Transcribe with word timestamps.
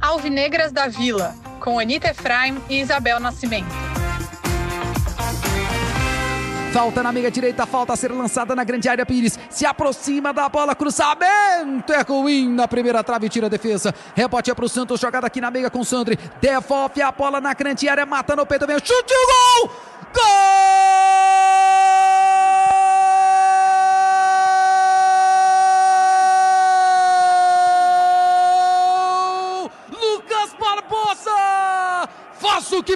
Alvinegras 0.00 0.72
da 0.72 0.88
Vila, 0.88 1.34
com 1.60 1.78
Anitta 1.78 2.08
Efraim 2.08 2.56
e 2.70 2.80
Isabel 2.80 3.20
Nascimento. 3.20 3.68
Falta 6.72 7.02
na 7.02 7.12
meia 7.12 7.30
direita, 7.30 7.66
falta 7.66 7.92
a 7.92 7.96
ser 7.96 8.12
lançada 8.12 8.56
na 8.56 8.64
grande 8.64 8.88
área. 8.88 9.04
Pires 9.04 9.38
se 9.50 9.66
aproxima 9.66 10.32
da 10.32 10.48
bola, 10.48 10.74
cruzamento 10.74 11.92
é 11.92 12.00
ruim 12.00 12.48
na 12.48 12.66
primeira 12.66 13.04
trave, 13.04 13.28
tira 13.28 13.48
a 13.48 13.50
defesa. 13.50 13.94
Rebote 14.14 14.50
é 14.50 14.54
pro 14.54 14.70
Santos, 14.70 14.98
jogada 14.98 15.26
aqui 15.26 15.40
na 15.40 15.50
meia 15.50 15.68
com 15.68 15.80
o 15.80 15.84
Sandri. 15.84 16.18
Devolve 16.40 17.02
a 17.02 17.12
bola 17.12 17.42
na 17.42 17.52
grande 17.52 17.86
área, 17.90 18.06
mata 18.06 18.34
no 18.34 18.46
peito, 18.46 18.66
vem 18.66 18.78
chute, 18.78 19.12
o 19.12 19.66
gol! 19.66 19.72
Gol! 20.14 20.69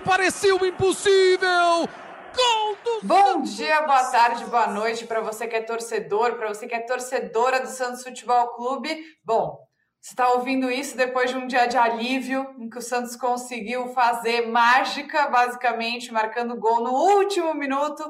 Faz 0.05 0.43
o 0.45 0.67
impossível! 0.67 1.89
Gol 2.37 2.77
do 2.85 3.07
Bom 3.07 3.41
dia, 3.41 3.81
boa 3.83 4.05
tarde, 4.11 4.45
boa 4.45 4.67
noite 4.67 5.07
para 5.07 5.23
você 5.23 5.47
que 5.47 5.57
é 5.57 5.63
torcedor, 5.63 6.37
para 6.37 6.49
você 6.49 6.67
que 6.67 6.75
é 6.75 6.81
torcedora 6.81 7.61
do 7.61 7.69
Santos 7.69 8.03
Futebol 8.03 8.49
Clube. 8.49 9.03
Bom, 9.25 9.59
você 9.99 10.13
está 10.13 10.29
ouvindo 10.33 10.71
isso 10.71 10.95
depois 10.95 11.31
de 11.31 11.39
um 11.39 11.47
dia 11.47 11.67
de 11.67 11.79
alívio 11.79 12.55
em 12.59 12.69
que 12.69 12.77
o 12.77 12.83
Santos 12.83 13.17
conseguiu 13.17 13.89
fazer 13.95 14.47
mágica, 14.47 15.27
basicamente, 15.29 16.13
marcando 16.13 16.59
gol 16.59 16.83
no 16.83 16.93
último 16.93 17.55
minuto 17.55 18.05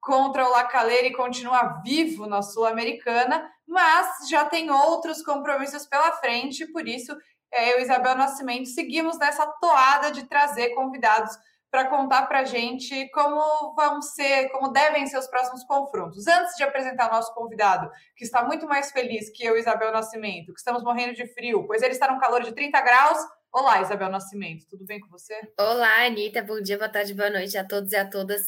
contra 0.00 0.46
o 0.46 0.50
Lacaleira 0.50 1.08
e 1.08 1.12
continua 1.12 1.80
vivo 1.84 2.26
na 2.26 2.42
Sul-Americana, 2.42 3.50
mas 3.66 4.28
já 4.28 4.44
tem 4.44 4.70
outros 4.70 5.20
compromissos 5.22 5.84
pela 5.84 6.12
frente, 6.12 6.64
por 6.72 6.86
isso 6.86 7.14
eu 7.52 7.78
e 7.78 7.82
Isabel 7.82 8.16
Nascimento 8.16 8.68
seguimos 8.68 9.18
nessa 9.18 9.46
toada 9.46 10.10
de 10.10 10.24
trazer 10.24 10.70
convidados 10.70 11.36
para 11.70 11.88
contar 11.88 12.26
para 12.26 12.40
a 12.40 12.44
gente 12.44 13.08
como 13.10 13.74
vão 13.76 14.02
ser, 14.02 14.48
como 14.50 14.72
devem 14.72 15.06
ser 15.06 15.18
os 15.18 15.28
próximos 15.28 15.62
confrontos. 15.64 16.26
Antes 16.26 16.56
de 16.56 16.64
apresentar 16.64 17.08
o 17.08 17.14
nosso 17.14 17.32
convidado, 17.32 17.90
que 18.16 18.24
está 18.24 18.44
muito 18.44 18.66
mais 18.66 18.90
feliz 18.90 19.30
que 19.30 19.44
eu, 19.44 19.56
Isabel 19.56 19.92
Nascimento, 19.92 20.52
que 20.52 20.58
estamos 20.58 20.82
morrendo 20.82 21.14
de 21.14 21.26
frio, 21.28 21.64
pois 21.66 21.82
ele 21.82 21.92
está 21.92 22.10
num 22.10 22.18
calor 22.18 22.42
de 22.42 22.52
30 22.52 22.80
graus. 22.80 23.18
Olá, 23.52 23.80
Isabel 23.80 24.10
Nascimento, 24.10 24.66
tudo 24.68 24.84
bem 24.84 25.00
com 25.00 25.08
você? 25.08 25.34
Olá, 25.58 26.06
Anitta, 26.06 26.42
bom 26.42 26.60
dia, 26.60 26.76
boa 26.76 26.90
tarde, 26.90 27.14
boa 27.14 27.30
noite 27.30 27.56
a 27.56 27.64
todos 27.64 27.92
e 27.92 27.96
a 27.96 28.08
todas. 28.08 28.40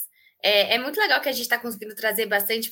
É, 0.42 0.74
é 0.74 0.78
muito 0.78 0.98
legal 0.98 1.20
que 1.20 1.28
a 1.28 1.32
gente 1.32 1.42
está 1.42 1.58
conseguindo 1.58 1.94
trazer 1.94 2.26
bastante 2.26 2.68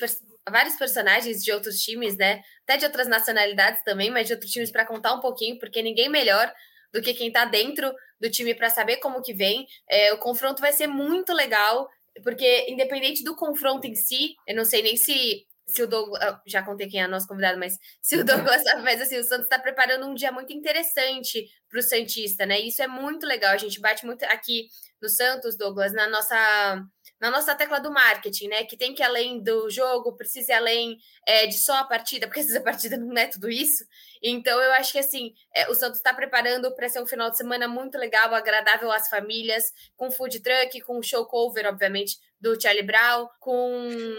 vários 0.48 0.77
personagens 0.77 1.42
de 1.42 1.52
outros 1.52 1.77
times, 1.78 2.16
né? 2.16 2.42
Até 2.62 2.78
de 2.78 2.84
outras 2.84 3.08
nacionalidades 3.08 3.83
também, 3.84 4.10
mas 4.10 4.27
de 4.27 4.33
outros 4.33 4.50
times 4.50 4.70
para 4.70 4.86
contar 4.86 5.14
um 5.14 5.20
pouquinho, 5.20 5.58
porque 5.58 5.82
ninguém 5.82 6.08
melhor 6.08 6.52
do 6.92 7.00
que 7.00 7.14
quem 7.14 7.28
está 7.28 7.44
dentro 7.44 7.92
do 8.20 8.30
time 8.30 8.55
para 8.55 8.70
saber 8.70 8.97
como 8.97 9.22
que 9.22 9.32
vem. 9.32 9.66
É, 9.88 10.12
o 10.12 10.19
confronto 10.19 10.60
vai 10.60 10.72
ser 10.72 10.86
muito 10.86 11.32
legal, 11.32 11.88
porque 12.22 12.66
independente 12.69 13.22
do 13.22 13.36
confronto 13.36 13.86
em 13.86 13.94
si, 13.94 14.34
eu 14.47 14.56
não 14.56 14.64
sei 14.64 14.82
nem 14.82 14.97
se 14.97 15.47
se 15.70 15.82
o 15.84 15.86
Douglas, 15.86 16.20
ah, 16.20 16.42
já 16.47 16.62
contei 16.62 16.88
quem 16.88 17.00
é 17.00 17.06
nosso 17.06 17.28
convidado, 17.28 17.56
mas 17.58 17.78
se 18.02 18.16
o 18.16 18.25
Douglas 18.25 18.62
mas 18.82 19.00
assim, 19.00 19.19
o 19.19 19.25
Santos 19.25 19.44
está 19.44 19.58
preparando 19.58 20.06
um 20.06 20.14
dia 20.14 20.32
muito 20.32 20.52
interessante 20.52 21.47
para 21.69 21.78
o 21.78 21.82
Santista, 21.82 22.44
né? 22.44 22.58
Isso 22.58 22.82
é 22.82 22.88
muito 22.88 23.25
legal. 23.25 23.52
A 23.52 23.56
gente 23.56 23.80
bate 23.80 24.04
muito 24.04 24.25
aqui 24.25 24.69
no 25.00 25.08
Santos, 25.08 25.56
Douglas, 25.56 25.92
na 25.92 26.08
nossa 26.08 26.82
na 27.20 27.30
nossa 27.30 27.54
tecla 27.54 27.78
do 27.78 27.92
marketing, 27.92 28.48
né? 28.48 28.64
Que 28.64 28.76
tem 28.76 28.94
que 28.94 29.02
ir 29.02 29.04
além 29.04 29.42
do 29.42 29.68
jogo, 29.68 30.16
precisa 30.16 30.52
ir 30.52 30.56
além 30.56 30.98
é, 31.26 31.46
de 31.46 31.58
só 31.58 31.74
a 31.74 31.84
partida, 31.84 32.26
porque 32.26 32.40
às 32.40 32.46
vezes 32.46 32.60
a 32.60 32.64
partida 32.64 32.96
não 32.96 33.16
é 33.16 33.26
tudo 33.26 33.50
isso. 33.50 33.84
Então, 34.22 34.58
eu 34.58 34.72
acho 34.72 34.92
que 34.92 34.98
assim, 34.98 35.34
é, 35.54 35.68
o 35.68 35.74
Santos 35.74 35.98
está 35.98 36.14
preparando 36.14 36.75
para 36.75 36.88
ser 36.88 37.03
um 37.03 37.06
final 37.06 37.30
de 37.30 37.36
semana 37.36 37.69
muito 37.69 37.98
legal, 37.98 38.34
agradável 38.34 38.91
às 38.91 39.09
famílias, 39.09 39.72
com 39.97 40.10
food 40.10 40.41
truck, 40.41 40.80
com 40.80 41.03
show 41.03 41.26
cover, 41.26 41.66
obviamente, 41.66 42.16
do 42.41 42.60
Charlie 42.60 42.82
Brown, 42.82 43.28
com. 43.38 43.60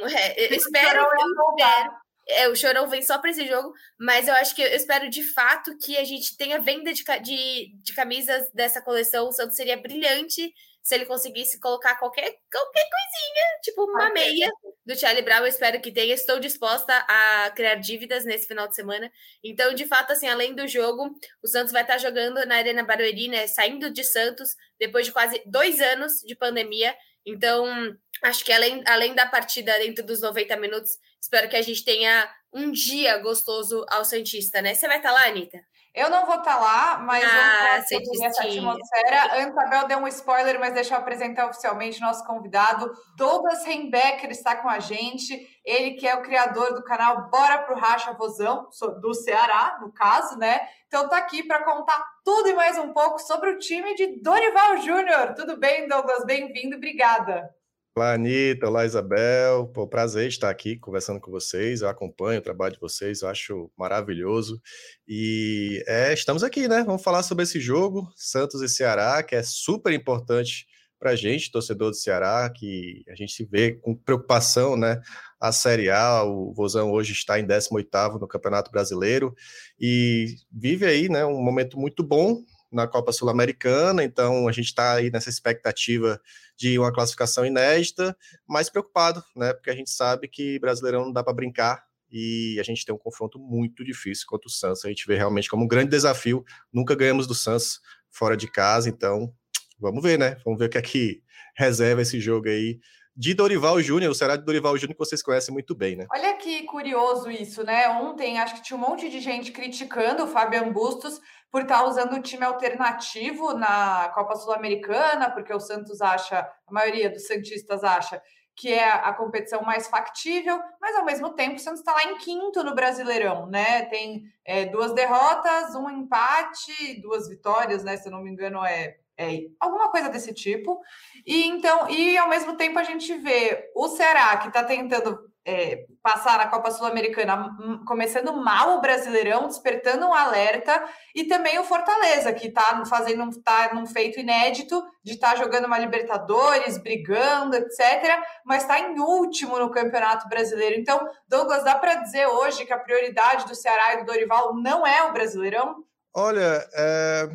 É, 0.12 0.54
espero, 0.54 1.02
eu 1.02 1.58
espero. 1.58 2.02
É, 2.28 2.48
o 2.48 2.56
Chorão 2.56 2.88
vem 2.88 3.02
só 3.02 3.18
para 3.18 3.32
esse 3.32 3.48
jogo, 3.48 3.74
mas 4.00 4.28
eu 4.28 4.34
acho 4.36 4.56
que 4.56 4.62
eu 4.62 4.74
espero 4.76 5.10
de 5.10 5.24
fato 5.34 5.76
que 5.78 5.98
a 5.98 6.04
gente 6.04 6.38
tenha 6.38 6.62
venda 6.62 6.94
de, 6.94 7.04
de, 7.22 7.74
de 7.82 7.94
camisas 7.94 8.50
dessa 8.54 8.82
coleção. 8.82 9.28
O 9.28 9.32
Santos 9.32 9.56
seria 9.56 9.76
brilhante 9.76 10.54
se 10.82 10.96
ele 10.96 11.06
conseguisse 11.06 11.60
colocar 11.60 11.96
qualquer, 11.96 12.24
qualquer 12.52 12.90
coisinha, 12.90 13.46
tipo 13.62 13.84
uma 13.84 14.12
meia 14.12 14.50
do 14.86 14.96
Charlie 14.96 15.22
Brown, 15.22 15.42
eu 15.42 15.48
espero 15.48 15.80
que 15.80 15.92
tenha. 15.92 16.14
Estou 16.14 16.40
disposta 16.40 16.94
a 17.08 17.52
criar 17.52 17.76
dívidas 17.76 18.26
nesse 18.26 18.48
final 18.48 18.68
de 18.68 18.76
semana. 18.76 19.12
Então, 19.44 19.74
de 19.74 19.86
fato, 19.86 20.12
assim, 20.12 20.28
além 20.28 20.56
do 20.56 20.68
jogo, 20.68 21.16
o 21.44 21.48
Santos 21.48 21.72
vai 21.72 21.84
estar 21.84 21.98
jogando 21.98 22.44
na 22.46 22.56
Arena 22.56 22.84
Barueri, 22.84 23.28
né? 23.28 23.48
Saindo 23.48 23.92
de 23.92 24.04
Santos 24.04 24.56
depois 24.80 25.06
de 25.06 25.12
quase 25.12 25.42
dois 25.46 25.80
anos 25.80 26.14
de 26.26 26.36
pandemia. 26.36 26.96
Então, 27.26 27.96
acho 28.24 28.44
que 28.44 28.52
além, 28.52 28.84
além 28.88 29.14
da 29.14 29.28
partida 29.28 29.78
dentro 29.78 30.04
dos 30.04 30.22
90 30.22 30.58
minutos, 30.58 30.98
espero 31.22 31.48
que 31.48 31.56
a 31.56 31.62
gente 31.62 31.86
tenha 31.86 32.28
um 32.52 32.72
dia 32.72 33.18
gostoso 33.20 33.86
ao 33.88 34.04
Santista, 34.04 34.62
né? 34.62 34.74
Você 34.74 34.88
vai 34.88 34.98
estar 34.98 35.12
lá, 35.12 35.28
Anitta? 35.28 35.60
Eu 35.94 36.10
não 36.10 36.26
vou 36.26 36.36
estar 36.36 36.56
tá 36.56 36.60
lá, 36.60 37.00
mas 37.00 37.24
ah, 37.26 37.84
vou 37.92 38.26
essa 38.26 38.44
atmosfera. 38.44 39.44
Antes, 39.44 39.58
Abel 39.58 39.88
deu 39.88 39.98
um 39.98 40.08
spoiler, 40.08 40.58
mas 40.58 40.74
deixa 40.74 40.94
eu 40.94 41.00
apresentar 41.00 41.48
oficialmente 41.48 42.00
nosso 42.00 42.26
convidado. 42.26 42.90
Douglas 43.18 43.66
Heimbecker 43.68 44.32
está 44.32 44.56
com 44.56 44.70
a 44.70 44.80
gente. 44.80 45.46
Ele 45.66 45.92
que 45.92 46.08
é 46.08 46.16
o 46.16 46.22
criador 46.22 46.74
do 46.74 46.84
canal 46.84 47.30
Bora 47.30 47.60
Pro 47.60 47.76
Racha 47.76 48.14
Vozão, 48.14 48.70
do 49.02 49.14
Ceará, 49.14 49.80
no 49.82 49.92
caso, 49.92 50.38
né? 50.38 50.62
Então 50.88 51.10
tá 51.10 51.18
aqui 51.18 51.44
para 51.44 51.64
contar 51.64 52.02
tudo 52.24 52.48
e 52.48 52.54
mais 52.54 52.78
um 52.78 52.94
pouco 52.94 53.20
sobre 53.20 53.50
o 53.52 53.60
time 53.60 53.94
de 53.94 54.22
Dorival 54.22 54.78
Júnior. 54.78 55.34
Tudo 55.36 55.60
bem, 55.60 55.90
Douglas? 55.90 56.26
Bem-vindo, 56.26 56.78
obrigada. 56.78 57.50
Olá, 57.94 58.14
Anitta. 58.14 58.68
Olá, 58.70 58.86
Isabel. 58.86 59.68
Pô, 59.68 59.86
prazer 59.86 60.30
estar 60.30 60.50
aqui 60.50 60.78
conversando 60.78 61.20
com 61.20 61.30
vocês. 61.30 61.82
Eu 61.82 61.90
acompanho 61.90 62.40
o 62.40 62.44
trabalho 62.44 62.74
de 62.74 62.80
vocês, 62.80 63.22
eu 63.22 63.28
acho 63.28 63.70
maravilhoso. 63.78 64.62
E 65.06 65.84
é, 65.86 66.14
estamos 66.14 66.42
aqui, 66.42 66.70
né? 66.70 66.86
Vamos 66.86 67.04
falar 67.04 67.22
sobre 67.22 67.44
esse 67.44 67.60
jogo, 67.60 68.10
Santos 68.16 68.62
e 68.62 68.70
Ceará, 68.70 69.22
que 69.22 69.36
é 69.36 69.44
super 69.44 69.92
importante 69.92 70.66
para 70.98 71.12
a 71.12 71.16
gente, 71.18 71.52
torcedor 71.52 71.90
do 71.90 71.98
Ceará, 71.98 72.50
que 72.50 73.04
a 73.10 73.16
gente 73.16 73.44
vê 73.44 73.74
com 73.74 73.94
preocupação, 73.94 74.78
né? 74.78 75.02
A 75.38 75.52
Série 75.52 75.90
A, 75.90 76.24
o 76.24 76.54
Vozão 76.54 76.92
hoje 76.92 77.12
está 77.12 77.40
em 77.42 77.46
18º 77.46 78.22
no 78.22 78.28
Campeonato 78.28 78.72
Brasileiro 78.72 79.36
e 79.78 80.36
vive 80.50 80.86
aí, 80.86 81.10
né, 81.10 81.26
um 81.26 81.42
momento 81.42 81.78
muito 81.78 82.04
bom 82.04 82.42
na 82.72 82.88
Copa 82.88 83.12
Sul-Americana, 83.12 84.04
então 84.04 84.48
a 84.48 84.52
gente 84.52 84.68
está 84.68 84.94
aí 84.94 85.12
nessa 85.12 85.30
expectativa 85.30 86.22
de 86.58 86.80
uma 86.80 86.94
classificação 86.94 87.46
inédita, 87.46 88.16
mas 88.48 88.70
preocupado, 88.70 89.24
né? 89.36 89.54
Porque 89.54 89.70
a 89.70 89.76
gente 89.76 89.90
sabe 89.90 90.28
que 90.28 90.58
Brasileirão 90.60 91.06
não 91.06 91.12
dá 91.12 91.24
para 91.24 91.34
brincar 91.34 91.84
e 92.10 92.58
a 92.60 92.64
gente 92.64 92.86
tem 92.86 92.94
um 92.94 92.98
confronto 92.98 93.40
muito 93.40 93.84
difícil 93.84 94.26
contra 94.28 94.48
o 94.48 94.52
Santos. 94.52 94.86
A 94.86 94.90
gente 94.90 95.06
vê 95.08 95.16
realmente 95.16 95.50
como 95.50 95.64
um 95.64 95.68
grande 95.68 95.90
desafio. 95.90 96.44
Nunca 96.72 96.96
ganhamos 96.96 97.26
do 97.26 97.34
Santos 97.34 97.80
fora 98.10 98.36
de 98.36 98.48
casa, 98.48 98.90
então 98.90 99.34
vamos 99.80 100.04
ver, 100.04 100.20
né? 100.20 100.38
Vamos 100.46 100.60
ver 100.60 100.66
o 100.66 100.70
que 100.70 100.78
é 100.78 100.82
que 100.82 101.24
reserva 101.56 102.02
esse 102.02 102.20
jogo 102.20 102.48
aí 102.48 102.80
de 103.22 103.36
Dorival 103.36 103.80
Júnior, 103.80 104.12
o 104.12 104.16
Ceará 104.16 104.36
de 104.36 104.44
Dorival 104.44 104.76
Júnior 104.76 104.96
que 104.96 105.06
vocês 105.06 105.22
conhecem 105.22 105.54
muito 105.54 105.76
bem, 105.76 105.96
né? 105.96 106.08
Olha 106.12 106.34
que 106.38 106.64
curioso 106.64 107.30
isso, 107.30 107.64
né? 107.64 107.88
Ontem 107.88 108.40
acho 108.40 108.56
que 108.56 108.64
tinha 108.64 108.76
um 108.76 108.82
monte 108.82 109.12
de 109.12 109.20
gente 109.20 109.52
criticando 109.52 110.24
o 110.24 110.28
Fabian 110.28 110.72
Bustos 110.74 111.22
por 111.52 111.62
estar 111.62 111.84
tá 111.84 111.88
usando 111.88 112.14
o 112.14 112.22
time 112.24 112.44
alternativo 112.44 113.54
na 113.54 114.10
Copa 114.16 114.36
Sul-Americana, 114.36 115.30
porque 115.30 115.54
o 115.54 115.60
Santos 115.60 116.02
acha, 116.02 116.40
a 116.40 116.74
maioria 116.74 117.12
dos 117.12 117.28
Santistas 117.28 117.84
acha 117.84 118.20
que 118.56 118.74
é 118.74 118.90
a 118.90 119.14
competição 119.14 119.62
mais 119.62 119.88
factível, 119.88 120.60
mas 120.82 120.96
ao 120.96 121.06
mesmo 121.06 121.30
tempo 121.34 121.58
o 121.58 121.60
Santos 121.60 121.82
está 121.82 121.94
lá 121.94 122.04
em 122.06 122.18
quinto 122.18 122.64
no 122.64 122.74
Brasileirão, 122.74 123.46
né? 123.46 123.84
Tem 123.86 124.24
é, 124.44 124.66
duas 124.66 124.96
derrotas, 124.96 125.76
um 125.76 125.88
empate, 125.92 127.00
duas 127.02 127.30
vitórias, 127.30 127.84
né? 127.84 127.98
Se 127.98 128.08
eu 128.08 128.12
não 128.12 128.24
me 128.24 128.32
engano, 128.32 128.66
é, 128.66 128.98
é 129.22 129.42
alguma 129.60 129.90
coisa 129.90 130.10
desse 130.10 130.34
tipo. 130.34 130.80
E 131.26 131.48
então, 131.48 131.90
e 131.90 132.18
ao 132.18 132.30
mesmo 132.30 132.56
tempo 132.56 132.80
a 132.80 132.84
gente 132.84 133.14
vê 133.16 133.70
o 133.76 133.88
Ceará 133.90 134.38
que 134.38 134.48
está 134.48 134.64
tentando 134.64 135.32
é, 135.46 135.86
passar 136.04 136.38
na 136.38 136.48
Copa 136.48 136.70
Sul-Americana 136.70 137.48
hum, 137.60 137.84
começando 137.86 138.32
mal 138.34 138.78
o 138.78 138.82
Brasileirão, 138.82 139.48
despertando 139.48 140.06
um 140.06 140.14
alerta, 140.14 140.84
e 141.16 141.24
também 141.24 141.58
o 141.58 141.64
Fortaleza, 141.64 142.32
que 142.34 142.48
está 142.48 142.84
fazendo 142.86 143.28
tá 143.42 143.74
num 143.74 143.86
feito 143.86 144.20
inédito 144.20 144.84
de 145.04 145.14
estar 145.14 145.32
tá 145.32 145.38
jogando 145.38 145.66
uma 145.66 145.80
Libertadores, 145.80 146.78
brigando, 146.78 147.56
etc., 147.56 148.20
mas 148.46 148.64
está 148.64 148.80
em 148.80 149.00
último 149.00 149.58
no 149.58 149.72
Campeonato 149.72 150.30
Brasileiro. 150.30 150.80
Então, 150.80 151.08
Douglas, 151.28 151.64
dá 151.64 151.76
para 151.76 151.96
dizer 151.96 152.28
hoje 152.28 152.66
que 152.66 152.74
a 152.74 152.80
prioridade 152.80 153.48
do 153.48 153.56
Ceará 153.56 153.96
e 153.96 153.98
do 154.00 154.06
Dorival 154.06 154.56
não 154.56 154.86
é 154.86 155.04
o 155.04 155.14
Brasileirão? 155.14 155.84
Olha, 156.14 156.68
é, 156.74 157.30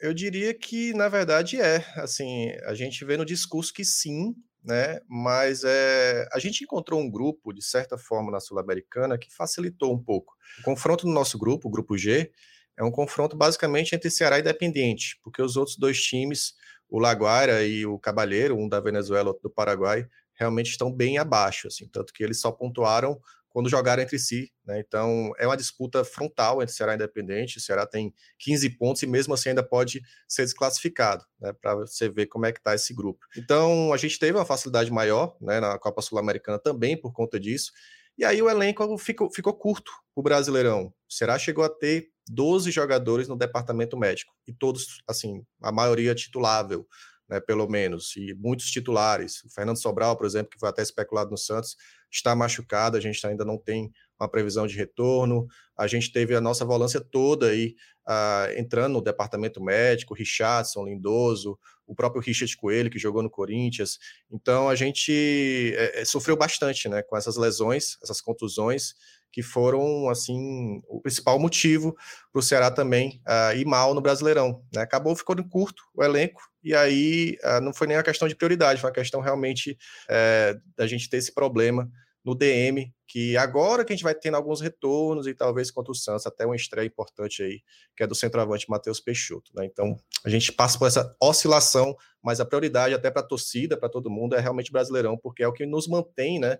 eu 0.00 0.12
diria 0.12 0.52
que 0.52 0.92
na 0.92 1.08
verdade 1.08 1.60
é. 1.60 1.78
Assim, 1.96 2.50
a 2.66 2.74
gente 2.74 3.04
vê 3.04 3.16
no 3.16 3.24
discurso 3.24 3.72
que 3.72 3.84
sim, 3.84 4.34
né? 4.62 5.00
Mas 5.08 5.64
é, 5.64 6.28
a 6.32 6.38
gente 6.38 6.62
encontrou 6.62 7.00
um 7.00 7.10
grupo, 7.10 7.52
de 7.54 7.62
certa 7.64 7.96
forma, 7.96 8.30
na 8.30 8.40
Sul-Americana 8.40 9.16
que 9.18 9.34
facilitou 9.34 9.94
um 9.94 10.02
pouco. 10.02 10.34
O 10.60 10.62
confronto 10.62 11.06
no 11.06 11.12
nosso 11.12 11.38
grupo, 11.38 11.68
o 11.68 11.70
grupo 11.70 11.96
G, 11.96 12.30
é 12.76 12.84
um 12.84 12.90
confronto 12.90 13.36
basicamente 13.36 13.94
entre 13.94 14.10
Ceará 14.10 14.36
e 14.38 14.40
Independiente, 14.40 15.18
porque 15.22 15.40
os 15.42 15.56
outros 15.56 15.76
dois 15.78 16.00
times, 16.00 16.52
o 16.88 16.98
Laguaira 16.98 17.64
e 17.64 17.86
o 17.86 17.98
Cabalheiro, 17.98 18.56
um 18.58 18.68
da 18.68 18.78
Venezuela, 18.78 19.28
outro 19.28 19.44
do 19.44 19.50
Paraguai, 19.50 20.06
realmente 20.34 20.70
estão 20.70 20.92
bem 20.92 21.18
abaixo, 21.18 21.66
assim, 21.66 21.88
tanto 21.88 22.12
que 22.12 22.22
eles 22.22 22.40
só 22.40 22.52
pontuaram 22.52 23.18
quando 23.58 23.68
jogaram 23.68 24.00
entre 24.00 24.20
si, 24.20 24.52
né? 24.64 24.78
Então 24.78 25.32
é 25.36 25.44
uma 25.44 25.56
disputa 25.56 26.04
frontal 26.04 26.62
entre 26.62 26.72
Ceará 26.72 26.94
Independente. 26.94 27.58
O 27.58 27.60
Ceará 27.60 27.84
tem 27.84 28.14
15 28.38 28.70
pontos 28.78 29.02
e 29.02 29.06
mesmo 29.08 29.34
assim 29.34 29.48
ainda 29.48 29.64
pode 29.64 30.00
ser 30.28 30.44
desclassificado, 30.44 31.24
né? 31.40 31.52
Para 31.60 31.74
você 31.74 32.08
ver 32.08 32.26
como 32.26 32.46
é 32.46 32.52
que 32.52 32.60
está 32.60 32.72
esse 32.76 32.94
grupo. 32.94 33.18
Então 33.36 33.92
a 33.92 33.96
gente 33.96 34.16
teve 34.16 34.38
uma 34.38 34.44
facilidade 34.44 34.92
maior, 34.92 35.36
né? 35.40 35.58
Na 35.58 35.76
Copa 35.76 36.00
Sul-Americana 36.00 36.56
também 36.56 36.96
por 36.96 37.12
conta 37.12 37.40
disso. 37.40 37.72
E 38.16 38.24
aí 38.24 38.40
o 38.40 38.48
elenco 38.48 38.96
ficou, 38.96 39.28
ficou 39.28 39.52
curto 39.52 39.90
o 40.14 40.22
Brasileirão. 40.22 40.94
O 41.10 41.12
Ceará 41.12 41.36
chegou 41.36 41.64
a 41.64 41.68
ter 41.68 42.10
12 42.28 42.70
jogadores 42.70 43.26
no 43.26 43.36
departamento 43.36 43.96
médico 43.96 44.32
e 44.46 44.52
todos, 44.52 45.02
assim, 45.08 45.44
a 45.60 45.72
maioria 45.72 46.14
titulável 46.14 46.86
né, 47.28 47.40
pelo 47.40 47.68
menos, 47.68 48.16
e 48.16 48.34
muitos 48.34 48.70
titulares. 48.70 49.42
O 49.44 49.50
Fernando 49.50 49.80
Sobral, 49.80 50.16
por 50.16 50.26
exemplo, 50.26 50.50
que 50.50 50.58
foi 50.58 50.68
até 50.68 50.82
especulado 50.82 51.30
no 51.30 51.36
Santos, 51.36 51.76
está 52.10 52.34
machucado, 52.34 52.96
a 52.96 53.00
gente 53.00 53.24
ainda 53.26 53.44
não 53.44 53.58
tem 53.58 53.92
uma 54.18 54.28
previsão 54.28 54.66
de 54.66 54.76
retorno. 54.76 55.46
A 55.76 55.86
gente 55.86 56.10
teve 56.10 56.34
a 56.34 56.40
nossa 56.40 56.64
volância 56.64 57.00
toda 57.00 57.48
aí 57.48 57.74
uh, 58.08 58.58
entrando 58.58 58.94
no 58.94 59.02
departamento 59.02 59.62
médico, 59.62 60.14
Richardson, 60.14 60.84
Lindoso, 60.84 61.58
o 61.86 61.94
próprio 61.94 62.22
Richard 62.22 62.54
Coelho, 62.56 62.90
que 62.90 62.98
jogou 62.98 63.22
no 63.22 63.30
Corinthians. 63.30 63.98
Então 64.30 64.68
a 64.68 64.74
gente 64.74 65.74
é, 65.76 66.04
sofreu 66.04 66.36
bastante 66.36 66.88
né, 66.88 67.02
com 67.02 67.16
essas 67.16 67.36
lesões, 67.36 67.98
essas 68.02 68.20
contusões 68.20 68.94
que 69.30 69.42
foram 69.42 70.08
assim 70.08 70.80
o 70.88 71.00
principal 71.00 71.38
motivo 71.38 71.94
para 72.32 72.40
o 72.40 72.42
Ceará 72.42 72.70
também 72.70 73.20
uh, 73.26 73.56
ir 73.56 73.66
mal 73.66 73.94
no 73.94 74.00
Brasileirão. 74.00 74.64
Né? 74.74 74.80
Acabou 74.80 75.14
ficando 75.14 75.46
curto 75.46 75.82
o 75.94 76.02
elenco 76.02 76.40
e 76.68 76.74
aí 76.74 77.38
uh, 77.42 77.62
não 77.62 77.72
foi 77.72 77.86
nem 77.86 77.96
uma 77.96 78.02
questão 78.02 78.28
de 78.28 78.36
prioridade, 78.36 78.78
foi 78.78 78.90
uma 78.90 78.94
questão 78.94 79.22
realmente 79.22 79.78
uh, 80.04 80.60
da 80.76 80.86
gente 80.86 81.08
ter 81.08 81.16
esse 81.16 81.32
problema 81.32 81.90
no 82.22 82.34
DM, 82.34 82.92
que 83.06 83.38
agora 83.38 83.86
que 83.86 83.90
a 83.90 83.96
gente 83.96 84.04
vai 84.04 84.14
tendo 84.14 84.34
alguns 84.36 84.60
retornos 84.60 85.26
e 85.26 85.32
talvez 85.32 85.70
contra 85.70 85.92
o 85.92 85.94
Santos, 85.94 86.26
até 86.26 86.44
uma 86.44 86.54
estreia 86.54 86.86
importante 86.86 87.42
aí, 87.42 87.62
que 87.96 88.02
é 88.02 88.06
do 88.06 88.14
centroavante 88.14 88.68
Matheus 88.68 89.00
Peixoto. 89.00 89.50
Né? 89.54 89.64
Então, 89.64 89.96
a 90.22 90.28
gente 90.28 90.52
passa 90.52 90.78
por 90.78 90.86
essa 90.86 91.16
oscilação, 91.18 91.96
mas 92.22 92.38
a 92.38 92.44
prioridade 92.44 92.92
até 92.92 93.10
para 93.10 93.22
a 93.22 93.26
torcida, 93.26 93.74
para 93.74 93.88
todo 93.88 94.10
mundo, 94.10 94.36
é 94.36 94.40
realmente 94.40 94.70
Brasileirão, 94.70 95.16
porque 95.16 95.42
é 95.42 95.48
o 95.48 95.54
que 95.54 95.64
nos 95.64 95.88
mantém 95.88 96.38
né, 96.38 96.58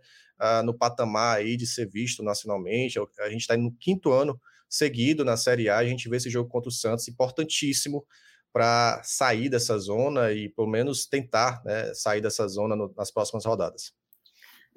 no 0.64 0.72
patamar 0.72 1.36
aí 1.36 1.54
de 1.54 1.66
ser 1.66 1.86
visto 1.86 2.22
nacionalmente. 2.22 2.98
É 2.98 3.22
a 3.22 3.28
gente 3.28 3.42
está 3.42 3.54
no 3.54 3.70
quinto 3.72 4.10
ano 4.10 4.40
seguido 4.70 5.22
na 5.22 5.36
Série 5.36 5.68
A, 5.68 5.76
a 5.76 5.84
gente 5.84 6.08
vê 6.08 6.16
esse 6.16 6.30
jogo 6.30 6.48
contra 6.48 6.70
o 6.70 6.72
Santos, 6.72 7.08
importantíssimo 7.08 8.06
para 8.52 9.00
sair 9.02 9.48
dessa 9.48 9.78
zona 9.78 10.32
e 10.32 10.48
pelo 10.48 10.68
menos 10.68 11.06
tentar 11.06 11.62
né, 11.64 11.92
sair 11.94 12.20
dessa 12.20 12.46
zona 12.48 12.74
no, 12.74 12.92
nas 12.96 13.10
próximas 13.10 13.44
rodadas. 13.44 13.92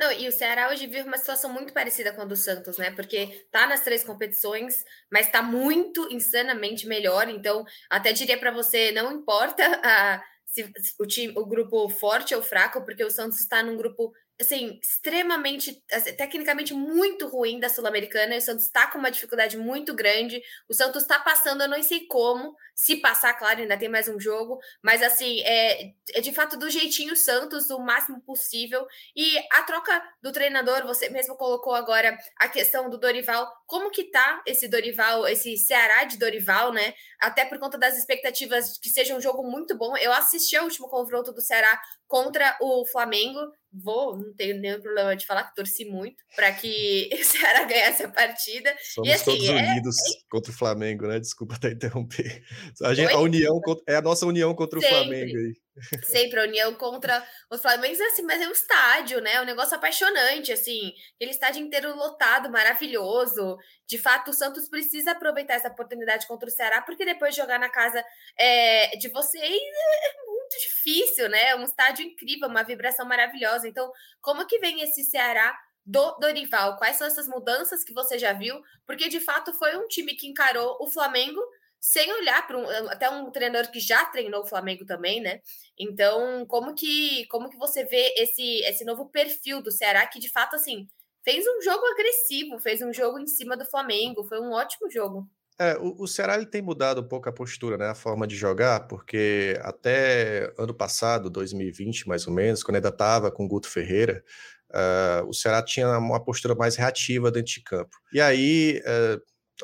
Não, 0.02 0.12
e 0.12 0.28
o 0.28 0.32
Ceará 0.32 0.70
hoje 0.70 0.88
vive 0.88 1.08
uma 1.08 1.18
situação 1.18 1.54
muito 1.54 1.72
parecida 1.74 2.12
com 2.12 2.22
a 2.22 2.26
do 2.26 2.36
Santos, 2.36 2.78
né? 2.80 2.90
Porque 2.90 3.46
tá 3.52 3.68
nas 3.68 3.82
três 3.82 4.04
competições, 4.04 4.84
mas 5.12 5.30
tá 5.30 5.44
muito 5.44 6.12
insanamente 6.12 6.88
melhor. 6.88 7.30
Então, 7.30 7.64
até 7.88 8.12
diria 8.12 8.36
para 8.36 8.50
você, 8.50 8.92
não 8.92 9.12
importa 9.12 9.64
a, 9.86 10.24
se, 10.48 10.70
o 11.00 11.06
time, 11.06 11.34
o 11.38 11.46
grupo 11.46 11.88
forte 11.88 12.34
ou 12.34 12.42
fraco, 12.42 12.84
porque 12.84 13.04
o 13.04 13.12
Santos 13.12 13.40
está 13.40 13.62
num 13.62 13.78
grupo 13.78 14.12
assim, 14.42 14.80
extremamente, 14.82 15.82
assim, 15.92 16.14
tecnicamente 16.14 16.74
muito 16.74 17.28
ruim 17.28 17.60
da 17.60 17.70
Sul-Americana. 17.70 18.36
O 18.36 18.42
Santos 18.42 18.66
está 18.66 18.88
com 18.88 18.98
uma 18.98 19.12
dificuldade 19.12 19.58
muito 19.58 19.94
grande. 19.94 20.42
O 20.70 20.74
Santos 20.74 21.04
está 21.04 21.20
passando, 21.20 21.62
eu 21.62 21.70
não 21.70 21.82
sei 21.82 22.06
como, 22.08 22.56
se 22.76 22.98
passar, 22.98 23.34
claro, 23.36 23.62
ainda 23.62 23.78
tem 23.78 23.90
mais 23.90 24.08
um 24.08 24.20
jogo, 24.20 24.60
mas 24.82 25.04
assim, 25.04 25.42
é, 25.42 25.92
é 26.14 26.22
de 26.22 26.34
fato 26.34 26.58
do 26.58 26.70
jeitinho 26.70 27.16
Santos, 27.16 27.70
o 27.70 27.80
máximo 27.80 28.22
possível. 28.22 28.86
E 29.16 29.38
a 29.52 29.64
troca 29.64 30.02
do 30.22 30.32
treinador, 30.32 30.84
você 30.86 31.10
mesmo 31.10 31.36
colocou 31.36 31.74
agora 31.74 32.18
a 32.40 32.50
questão 32.50 32.90
do 32.90 32.98
Dorival. 32.98 33.48
Como 33.68 33.92
que 33.92 34.06
tá 34.06 34.42
esse 34.46 34.68
Dorival, 34.68 35.28
esse 35.28 35.58
Ceará 35.58 36.04
de 36.06 36.18
Dorival, 36.18 36.74
né? 36.74 36.94
Até 37.20 37.46
por 37.46 37.60
conta 37.60 37.78
das 37.78 37.98
expectativas 37.98 38.74
de 38.74 38.80
que 38.80 38.90
seja 38.90 39.16
um 39.16 39.22
jogo 39.22 39.44
muito 39.44 39.78
bom. 39.78 39.96
Eu 39.98 40.12
assisti 40.12 40.56
ao 40.56 40.66
último 40.66 40.90
confronto 40.90 41.32
do 41.32 41.42
Ceará 41.42 41.80
contra 42.12 42.58
o 42.60 42.86
Flamengo 42.86 43.40
vou, 43.74 44.18
não 44.18 44.34
tenho 44.34 44.60
nenhum 44.60 44.82
problema 44.82 45.16
de 45.16 45.26
falar 45.26 45.46
que 45.46 45.56
torci 45.56 45.86
muito 45.86 46.22
para 46.36 46.52
que 46.52 47.10
o 47.14 47.24
Ceará 47.24 47.64
ganhasse 47.64 48.04
a 48.04 48.10
partida. 48.10 48.76
Somos 48.82 49.10
e, 49.10 49.14
assim, 49.14 49.24
todos 49.32 49.50
é, 49.50 49.54
unidos 49.54 49.96
é... 49.98 50.30
contra 50.30 50.52
o 50.52 50.56
Flamengo, 50.56 51.08
né? 51.08 51.20
Desculpa 51.20 51.56
até 51.56 51.72
interromper. 51.72 52.44
A, 52.84 52.94
gente, 52.94 53.14
a 53.14 53.20
união 53.20 53.62
é 53.88 53.96
a 53.96 54.02
nossa 54.02 54.26
união 54.26 54.54
contra 54.54 54.80
Sempre. 54.82 54.94
o 54.94 55.00
Flamengo 55.00 55.38
aí. 55.38 55.54
Sempre 56.04 56.42
a 56.42 56.44
união 56.44 56.74
contra 56.74 57.26
os 57.50 57.62
Flamengo, 57.62 57.96
assim, 58.04 58.24
mas 58.24 58.42
é 58.42 58.48
um 58.48 58.52
estádio, 58.52 59.22
né? 59.22 59.36
É 59.36 59.42
um 59.42 59.46
negócio 59.46 59.74
apaixonante, 59.74 60.52
assim. 60.52 60.92
Aquele 61.16 61.32
estádio 61.32 61.64
inteiro 61.64 61.96
lotado, 61.96 62.52
maravilhoso. 62.52 63.58
De 63.88 63.98
fato, 63.98 64.32
o 64.32 64.34
Santos 64.34 64.68
precisa 64.68 65.12
aproveitar 65.12 65.54
essa 65.54 65.70
oportunidade 65.70 66.28
contra 66.28 66.50
o 66.50 66.52
Ceará, 66.52 66.82
porque 66.82 67.06
depois 67.06 67.34
de 67.34 67.40
jogar 67.40 67.58
na 67.58 67.70
casa 67.70 68.04
é, 68.38 68.98
de 68.98 69.08
vocês 69.08 69.44
é 69.44 70.32
muito 70.52 70.60
difícil, 70.60 71.30
né? 71.30 71.50
É 71.50 71.56
um 71.56 71.64
estádio 71.64 72.06
incrível, 72.06 72.48
uma 72.50 72.64
vibração 72.64 73.08
maravilhosa. 73.08 73.68
Então, 73.68 73.92
como 74.22 74.46
que 74.46 74.60
vem 74.60 74.82
esse 74.82 75.04
Ceará 75.04 75.58
do 75.86 76.18
Dorival? 76.20 76.78
Quais 76.78 76.98
são 76.98 77.08
essas 77.08 77.28
mudanças 77.28 77.84
que 77.84 77.94
você 77.94 78.20
já 78.20 78.34
viu? 78.34 78.62
Porque 78.86 79.08
de 79.08 79.20
fato 79.20 79.54
foi 79.54 79.78
um 79.78 79.88
time 79.88 80.16
que 80.16 80.28
encarou 80.28 80.78
o 80.82 80.88
Flamengo 80.88 81.42
sem 81.80 82.12
olhar 82.14 82.46
para 82.46 82.58
um, 82.58 82.70
até 82.90 83.10
um 83.10 83.32
treinador 83.32 83.72
que 83.72 83.80
já 83.80 84.06
treinou 84.06 84.42
o 84.42 84.48
Flamengo 84.48 84.86
também, 84.86 85.20
né? 85.20 85.42
Então, 85.80 86.46
como 86.46 86.76
que 86.76 87.26
como 87.28 87.50
que 87.50 87.58
você 87.58 87.84
vê 87.86 88.14
esse 88.18 88.60
esse 88.66 88.86
novo 88.86 89.10
perfil 89.10 89.62
do 89.64 89.72
Ceará 89.72 90.06
que 90.06 90.20
de 90.20 90.30
fato 90.30 90.56
assim 90.56 90.88
fez 91.24 91.44
um 91.48 91.62
jogo 91.62 91.84
agressivo, 91.88 92.60
fez 92.60 92.82
um 92.82 92.94
jogo 92.94 93.20
em 93.20 93.28
cima 93.28 93.58
do 93.58 93.66
Flamengo, 93.66 94.24
foi 94.24 94.40
um 94.40 94.52
ótimo 94.52 94.90
jogo. 94.92 95.28
É, 95.62 95.78
o, 95.78 96.06
o 96.06 96.08
Ceará 96.08 96.38
ele 96.38 96.48
tem 96.48 96.60
mudado 96.60 97.02
um 97.02 97.08
pouco 97.08 97.30
a 97.30 97.32
postura, 97.32 97.78
né, 97.78 97.90
a 97.90 97.94
forma 97.94 98.26
de 98.26 98.36
jogar, 98.36 98.88
porque 98.88 99.56
até 99.62 100.52
ano 100.58 100.74
passado, 100.74 101.30
2020 101.30 102.08
mais 102.08 102.26
ou 102.26 102.34
menos, 102.34 102.64
quando 102.64 102.78
ainda 102.78 102.90
estava 102.90 103.30
com 103.30 103.46
o 103.46 103.48
Guto 103.48 103.70
Ferreira, 103.70 104.24
uh, 104.72 105.30
o 105.30 105.34
Ceará 105.36 105.62
tinha 105.62 106.00
uma 106.00 106.20
postura 106.20 106.56
mais 106.56 106.76
reativa 106.76 107.30
dentro 107.30 107.54
de 107.54 107.62
campo. 107.62 107.96
E 108.12 108.20
aí, 108.20 108.82
uh, 108.82 109.22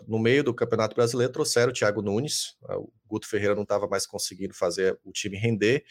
no 0.08 0.20
meio 0.20 0.44
do 0.44 0.54
Campeonato 0.54 0.96
Brasileiro, 0.96 1.34
trouxeram 1.34 1.72
o 1.72 1.74
Thiago 1.74 2.04
Nunes, 2.04 2.56
uh, 2.70 2.78
o 2.78 2.94
Guto 3.08 3.28
Ferreira 3.28 3.56
não 3.56 3.64
estava 3.64 3.88
mais 3.88 4.06
conseguindo 4.06 4.54
fazer 4.54 5.00
o 5.04 5.12
time 5.12 5.36
render, 5.36 5.84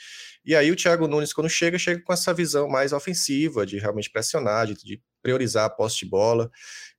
e 0.44 0.54
aí 0.54 0.70
o 0.70 0.76
Thiago 0.76 1.08
Nunes, 1.08 1.32
quando 1.32 1.48
chega, 1.48 1.80
chega 1.80 2.00
com 2.04 2.12
essa 2.12 2.32
visão 2.32 2.68
mais 2.68 2.92
ofensiva, 2.92 3.66
de 3.66 3.76
realmente 3.80 4.12
pressionar, 4.12 4.68
de, 4.68 4.74
de 4.74 5.02
priorizar 5.20 5.64
a 5.64 5.70
posse 5.70 5.98
de 5.98 6.06
bola, 6.06 6.48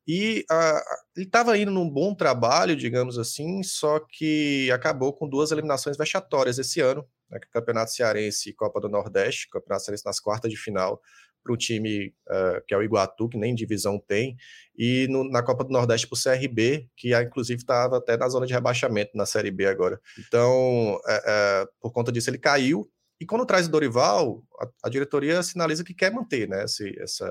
e 0.07 0.45
a, 0.49 0.81
ele 1.15 1.25
estava 1.25 1.57
indo 1.57 1.71
num 1.71 1.89
bom 1.89 2.15
trabalho, 2.15 2.75
digamos 2.75 3.19
assim, 3.19 3.61
só 3.61 3.99
que 3.99 4.71
acabou 4.71 5.11
com 5.11 5.27
duas 5.27 5.51
eliminações 5.51 5.97
vexatórias 5.97 6.57
esse 6.57 6.79
ano, 6.79 7.05
né, 7.29 7.39
é 7.43 7.47
Campeonato 7.51 7.91
Cearense 7.91 8.49
e 8.49 8.53
Copa 8.53 8.79
do 8.79 8.87
Nordeste, 8.87 9.49
Campeonato 9.49 9.83
Cearense 9.83 10.05
nas 10.05 10.19
quartas 10.19 10.49
de 10.49 10.57
final, 10.57 11.01
para 11.43 11.53
o 11.53 11.57
time 11.57 12.13
uh, 12.27 12.61
que 12.67 12.73
é 12.73 12.77
o 12.77 12.83
Iguatu, 12.83 13.29
que 13.29 13.37
nem 13.37 13.55
divisão 13.55 13.99
tem, 13.99 14.35
e 14.77 15.07
no, 15.09 15.29
na 15.29 15.41
Copa 15.43 15.63
do 15.63 15.71
Nordeste 15.71 16.07
para 16.07 16.17
o 16.17 16.21
CRB, 16.21 16.89
que 16.95 17.15
inclusive 17.15 17.59
estava 17.59 17.97
até 17.97 18.17
na 18.17 18.29
zona 18.29 18.45
de 18.45 18.53
rebaixamento 18.53 19.11
na 19.15 19.25
Série 19.25 19.51
B 19.51 19.65
agora. 19.65 19.99
Então, 20.19 20.95
uh, 20.95 20.97
uh, 20.97 21.67
por 21.81 21.91
conta 21.91 22.11
disso, 22.11 22.29
ele 22.29 22.37
caiu. 22.37 22.89
E 23.19 23.25
quando 23.25 23.45
traz 23.45 23.65
o 23.67 23.71
Dorival, 23.71 24.43
a, 24.59 24.87
a 24.87 24.89
diretoria 24.89 25.41
sinaliza 25.41 25.83
que 25.83 25.93
quer 25.93 26.11
manter 26.11 26.47
né, 26.47 26.65
esse, 26.65 26.93
essa 27.01 27.25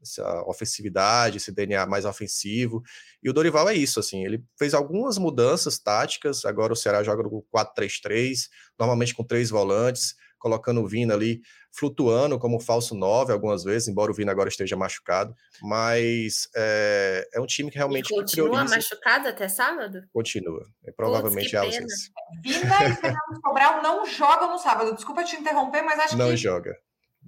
essa 0.00 0.42
ofensividade, 0.46 1.38
esse 1.38 1.52
DNA 1.52 1.86
mais 1.86 2.04
ofensivo. 2.04 2.82
E 3.22 3.28
o 3.28 3.32
Dorival 3.32 3.68
é 3.68 3.74
isso, 3.74 4.00
assim, 4.00 4.24
ele 4.24 4.42
fez 4.58 4.74
algumas 4.74 5.18
mudanças 5.18 5.78
táticas, 5.78 6.44
agora 6.44 6.72
o 6.72 6.76
Ceará 6.76 7.02
joga 7.02 7.22
no 7.22 7.44
4-3-3, 7.54 8.48
normalmente 8.78 9.14
com 9.14 9.24
três 9.24 9.50
volantes, 9.50 10.14
colocando 10.38 10.80
o 10.80 10.86
Vina 10.86 11.14
ali 11.14 11.40
flutuando 11.72 12.38
como 12.38 12.60
falso 12.60 12.94
9 12.94 13.32
algumas 13.32 13.64
vezes, 13.64 13.88
embora 13.88 14.10
o 14.10 14.14
Vina 14.14 14.32
agora 14.32 14.48
esteja 14.48 14.76
machucado, 14.76 15.34
mas 15.60 16.48
é, 16.54 17.28
é 17.34 17.40
um 17.40 17.46
time 17.46 17.70
que 17.70 17.76
realmente 17.76 18.06
e 18.06 18.16
continua 18.16 18.50
prioriza... 18.50 18.76
machucado 18.76 19.28
até 19.28 19.48
sábado? 19.48 20.02
Continua, 20.12 20.64
é 20.86 20.92
provavelmente 20.92 21.54
é 21.54 21.58
ausência. 21.58 22.12
Vina 22.42 22.84
e 22.84 22.94
Fernando 22.94 23.40
Sobral 23.44 23.82
não 23.82 24.06
jogam 24.06 24.50
no 24.52 24.58
sábado, 24.58 24.94
desculpa 24.94 25.24
te 25.24 25.36
interromper, 25.36 25.82
mas 25.82 25.98
acho 25.98 26.16
não 26.16 26.26
que... 26.26 26.30
Não 26.30 26.36
joga. 26.36 26.74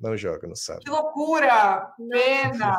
Não 0.01 0.17
joga 0.17 0.47
no 0.47 0.57
sábado. 0.57 0.85
Que 0.85 0.91
loucura! 0.91 1.93
Pena! 2.11 2.79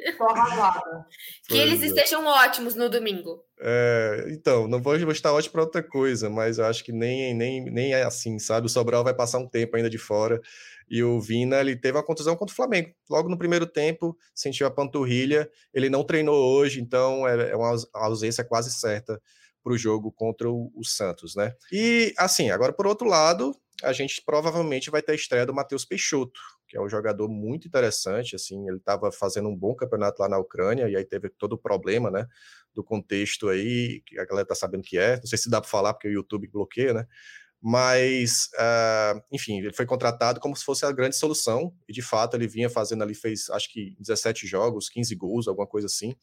Tô 0.16 0.24
arrasada. 0.24 1.06
Que 1.48 1.58
eles 1.58 1.82
é. 1.82 1.86
estejam 1.86 2.24
ótimos 2.24 2.74
no 2.74 2.88
domingo. 2.88 3.44
É, 3.60 4.26
então, 4.28 4.66
não 4.66 4.80
vou, 4.80 4.96
estar 4.96 5.32
ótimo 5.32 5.52
para 5.52 5.62
outra 5.62 5.82
coisa, 5.82 6.30
mas 6.30 6.58
eu 6.58 6.64
acho 6.64 6.84
que 6.84 6.92
nem, 6.92 7.34
nem, 7.34 7.64
nem 7.64 7.92
é 7.92 8.02
assim, 8.02 8.38
sabe? 8.38 8.66
O 8.66 8.70
Sobral 8.70 9.04
vai 9.04 9.14
passar 9.14 9.38
um 9.38 9.48
tempo 9.48 9.76
ainda 9.76 9.90
de 9.90 9.98
fora 9.98 10.40
E 10.88 11.02
o 11.02 11.20
Vina, 11.20 11.60
ele 11.60 11.76
teve 11.76 11.98
uma 11.98 12.04
contusão 12.04 12.36
contra 12.36 12.52
o 12.52 12.56
Flamengo. 12.56 12.90
Logo 13.08 13.28
no 13.28 13.38
primeiro 13.38 13.66
tempo, 13.66 14.16
sentiu 14.34 14.66
a 14.66 14.70
panturrilha. 14.70 15.50
Ele 15.74 15.90
não 15.90 16.04
treinou 16.04 16.56
hoje, 16.56 16.80
então 16.80 17.28
é, 17.28 17.50
é 17.50 17.56
uma 17.56 17.76
ausência 17.94 18.44
quase 18.44 18.72
certa 18.72 19.20
para 19.62 19.74
o 19.74 19.78
jogo 19.78 20.10
contra 20.10 20.50
o, 20.50 20.72
o, 20.74 20.84
Santos, 20.84 21.34
né? 21.34 21.52
E 21.70 22.14
assim, 22.16 22.50
agora 22.50 22.72
por 22.72 22.86
outro 22.86 23.06
lado, 23.06 23.54
a 23.82 23.92
gente 23.92 24.22
provavelmente 24.24 24.90
vai 24.90 25.02
ter 25.02 25.12
a 25.12 25.14
estreia 25.14 25.44
do 25.44 25.52
Matheus 25.52 25.84
Peixoto, 25.84 26.40
que 26.70 26.76
é 26.76 26.80
um 26.80 26.88
jogador 26.88 27.28
muito 27.28 27.66
interessante, 27.66 28.36
assim, 28.36 28.68
ele 28.68 28.76
estava 28.76 29.10
fazendo 29.10 29.48
um 29.48 29.56
bom 29.56 29.74
campeonato 29.74 30.22
lá 30.22 30.28
na 30.28 30.38
Ucrânia 30.38 30.88
e 30.88 30.96
aí 30.96 31.04
teve 31.04 31.28
todo 31.28 31.54
o 31.54 31.58
problema, 31.58 32.12
né, 32.12 32.28
do 32.72 32.84
contexto 32.84 33.48
aí, 33.48 34.00
que 34.06 34.16
a 34.20 34.24
galera 34.24 34.46
tá 34.46 34.54
sabendo 34.54 34.84
que 34.84 34.96
é, 34.96 35.16
não 35.16 35.26
sei 35.26 35.36
se 35.36 35.50
dá 35.50 35.60
para 35.60 35.68
falar 35.68 35.92
porque 35.92 36.06
o 36.06 36.12
YouTube 36.12 36.46
bloqueia, 36.46 36.94
né, 36.94 37.06
mas, 37.60 38.48
uh, 38.54 39.20
enfim, 39.32 39.58
ele 39.58 39.72
foi 39.72 39.84
contratado 39.84 40.38
como 40.38 40.56
se 40.56 40.64
fosse 40.64 40.86
a 40.86 40.92
grande 40.92 41.16
solução, 41.16 41.74
e 41.88 41.92
de 41.92 42.00
fato 42.00 42.36
ele 42.36 42.46
vinha 42.46 42.70
fazendo 42.70 43.02
ali, 43.02 43.16
fez 43.16 43.50
acho 43.50 43.70
que 43.70 43.96
17 43.98 44.46
jogos, 44.46 44.88
15 44.88 45.14
gols, 45.16 45.48
alguma 45.48 45.66
coisa 45.66 45.86
assim, 45.86 46.14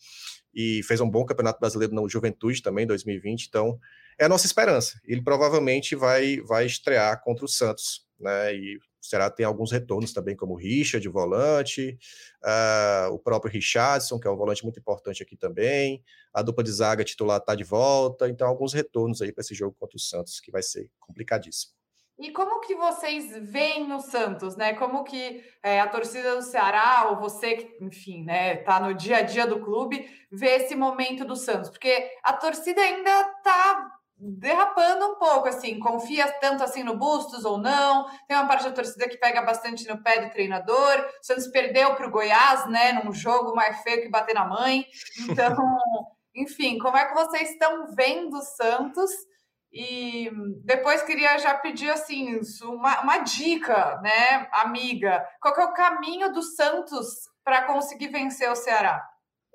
e 0.55 0.81
fez 0.83 1.01
um 1.01 1.09
bom 1.09 1.25
campeonato 1.25 1.59
brasileiro 1.59 1.93
na 1.93 2.07
Juventude 2.07 2.61
também, 2.61 2.85
em 2.85 2.87
2020, 2.87 3.47
então 3.47 3.77
é 4.17 4.25
a 4.25 4.29
nossa 4.29 4.47
esperança. 4.47 4.99
Ele 5.03 5.21
provavelmente 5.21 5.93
vai, 5.93 6.39
vai 6.39 6.65
estrear 6.65 7.21
contra 7.21 7.43
o 7.43 7.49
Santos, 7.49 8.07
né, 8.17 8.55
e 8.55 8.79
será 9.07 9.29
tem 9.29 9.45
alguns 9.45 9.71
retornos 9.71 10.13
também, 10.13 10.35
como 10.35 10.53
o 10.53 10.57
Richard, 10.57 11.07
volante, 11.09 11.97
uh, 12.43 13.13
o 13.13 13.19
próprio 13.19 13.51
Richardson, 13.51 14.19
que 14.19 14.27
é 14.27 14.31
um 14.31 14.37
volante 14.37 14.63
muito 14.63 14.79
importante 14.79 15.23
aqui 15.23 15.35
também, 15.35 16.03
a 16.33 16.41
dupla 16.41 16.63
de 16.63 16.71
zaga 16.71 17.03
titular 17.03 17.37
está 17.37 17.55
de 17.55 17.63
volta, 17.63 18.29
então 18.29 18.47
alguns 18.47 18.73
retornos 18.73 19.21
aí 19.21 19.31
para 19.31 19.41
esse 19.41 19.55
jogo 19.55 19.75
contra 19.79 19.97
o 19.97 19.99
Santos, 19.99 20.39
que 20.39 20.51
vai 20.51 20.61
ser 20.61 20.89
complicadíssimo. 20.99 21.77
E 22.19 22.31
como 22.31 22.61
que 22.61 22.73
vocês 22.73 23.31
veem 23.47 23.87
no 23.87 23.99
Santos, 23.99 24.55
né? 24.55 24.73
Como 24.73 25.03
que 25.03 25.43
é, 25.61 25.79
a 25.79 25.87
torcida 25.87 26.35
do 26.35 26.41
Ceará, 26.41 27.09
ou 27.11 27.17
você 27.17 27.57
que, 27.57 27.85
enfim, 27.85 28.23
né, 28.23 28.55
tá 28.57 28.79
no 28.79 28.95
dia 28.95 29.17
a 29.17 29.21
dia 29.21 29.45
do 29.45 29.59
clube, 29.59 30.09
vê 30.31 30.55
esse 30.55 30.75
momento 30.75 31.23
do 31.23 31.35
Santos? 31.35 31.69
Porque 31.69 32.09
a 32.23 32.33
torcida 32.33 32.81
ainda 32.81 33.23
tá 33.43 33.96
derrapando 34.19 35.05
um 35.05 35.15
pouco, 35.15 35.47
assim, 35.47 35.79
confia 35.79 36.31
tanto 36.39 36.63
assim 36.63 36.83
no 36.83 36.97
Bustos 36.97 37.45
ou 37.45 37.57
não. 37.57 38.05
Tem 38.27 38.35
uma 38.35 38.47
parte 38.47 38.65
da 38.65 38.71
torcida 38.71 39.07
que 39.07 39.17
pega 39.17 39.41
bastante 39.41 39.87
no 39.87 40.01
pé 40.01 40.21
do 40.21 40.31
treinador. 40.31 41.05
O 41.21 41.25
Santos 41.25 41.47
perdeu 41.47 41.95
para 41.95 42.07
o 42.07 42.11
Goiás, 42.11 42.67
né, 42.67 42.93
num 42.93 43.13
jogo 43.13 43.55
mais 43.55 43.81
feio 43.83 44.01
que 44.01 44.09
bater 44.09 44.33
na 44.33 44.45
mãe. 44.45 44.85
Então, 45.29 45.55
enfim, 46.35 46.77
como 46.79 46.97
é 46.97 47.05
que 47.05 47.13
vocês 47.13 47.51
estão 47.51 47.93
vendo 47.95 48.37
o 48.37 48.41
Santos? 48.41 49.11
E 49.71 50.31
depois 50.63 51.03
queria 51.03 51.37
já 51.37 51.53
pedir 51.53 51.89
assim 51.91 52.39
uma, 52.63 53.01
uma 53.01 53.17
dica, 53.19 53.99
né, 54.01 54.47
amiga. 54.51 55.23
Qual 55.39 55.55
é 55.55 55.65
o 55.65 55.73
caminho 55.73 56.31
do 56.33 56.41
Santos 56.41 57.07
para 57.43 57.63
conseguir 57.63 58.07
vencer 58.07 58.49
o 58.49 58.55
Ceará? 58.55 59.05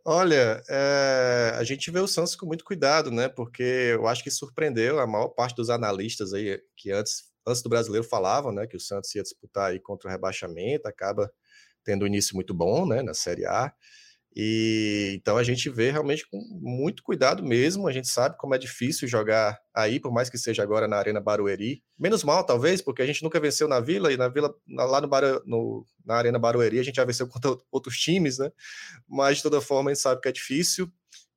Olha, 0.05 0.63
é, 0.69 1.53
a 1.57 1.63
gente 1.63 1.89
vê 1.91 2.01
o 2.01 2.09
Santos 2.09 2.35
com 2.35 2.45
muito 2.47 2.65
cuidado, 2.65 3.11
né? 3.11 3.29
Porque 3.29 3.63
eu 3.63 4.07
acho 4.09 4.23
que 4.25 4.31
surpreendeu 4.33 4.99
a 4.99 5.07
maior 5.07 5.29
parte 5.29 5.55
dos 5.55 5.71
analistas 5.71 6.33
aí 6.35 6.61
que 6.77 6.91
antes, 6.91 7.25
antes 7.47 7.63
do 7.63 7.69
brasileiro 7.69 8.05
falavam, 8.07 8.51
né? 8.53 8.67
Que 8.67 8.77
o 8.77 8.81
Santos 8.81 9.15
ia 9.15 9.23
disputar 9.23 9.71
aí 9.71 9.79
contra 9.81 10.09
o 10.09 10.13
rebaixamento, 10.13 10.89
acaba 10.89 11.31
tendo 11.85 12.03
um 12.05 12.07
início 12.09 12.35
muito 12.35 12.53
bom, 12.55 12.85
né? 12.87 13.01
Na 13.03 13.15
Série 13.15 13.47
A. 13.47 13.73
E 14.35 15.13
então 15.15 15.37
a 15.37 15.43
gente 15.43 15.69
vê 15.69 15.91
realmente 15.91 16.27
com 16.31 16.39
muito 16.61 17.03
cuidado 17.03 17.45
mesmo. 17.45 17.87
A 17.87 17.93
gente 17.93 18.09
sabe 18.09 18.37
como 18.39 18.55
é 18.55 18.59
difícil 18.59 19.07
jogar 19.07 19.61
aí, 19.75 20.01
por 20.01 20.11
mais 20.11 20.31
que 20.31 20.39
seja 20.39 20.63
agora 20.63 20.89
na 20.89 20.97
Arena 20.97 21.21
Barueri. 21.21 21.83
Menos 21.99 22.25
mal, 22.25 22.45
talvez, 22.45 22.81
porque 22.81 23.03
a 23.03 23.07
gente 23.07 23.23
nunca 23.23 23.39
venceu 23.39 23.69
na 23.69 23.79
Vila 23.79 24.13
e 24.13 24.17
na 24.17 24.29
Vila 24.29 24.55
lá 24.69 25.01
no, 25.01 25.09
Baru, 25.09 25.43
no 25.45 25.87
na 26.05 26.15
Arena 26.15 26.39
Barueri 26.39 26.79
a 26.79 26.83
gente 26.83 26.97
já 26.97 27.05
venceu 27.05 27.29
contra 27.29 27.55
outros 27.71 27.99
times, 27.99 28.39
né? 28.39 28.51
Mas 29.07 29.39
de 29.39 29.43
toda 29.43 29.61
forma 29.61 29.91
a 29.91 29.95
gente 29.95 30.03
sabe 30.03 30.21
que 30.21 30.29
é 30.29 30.33
difícil. 30.33 30.91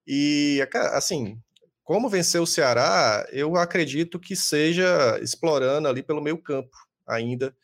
E 0.08 0.66
assim, 0.94 1.38
como 1.84 2.10
vencer 2.10 2.42
o 2.42 2.48
Ceará, 2.48 3.28
eu 3.32 3.58
acredito 3.58 4.20
que 4.20 4.36
seja 4.36 5.20
explorando 5.22 5.88
ali 5.88 6.02
pelo 6.02 6.22
meio 6.22 6.38
campo 6.42 6.76
ainda, 7.06 7.56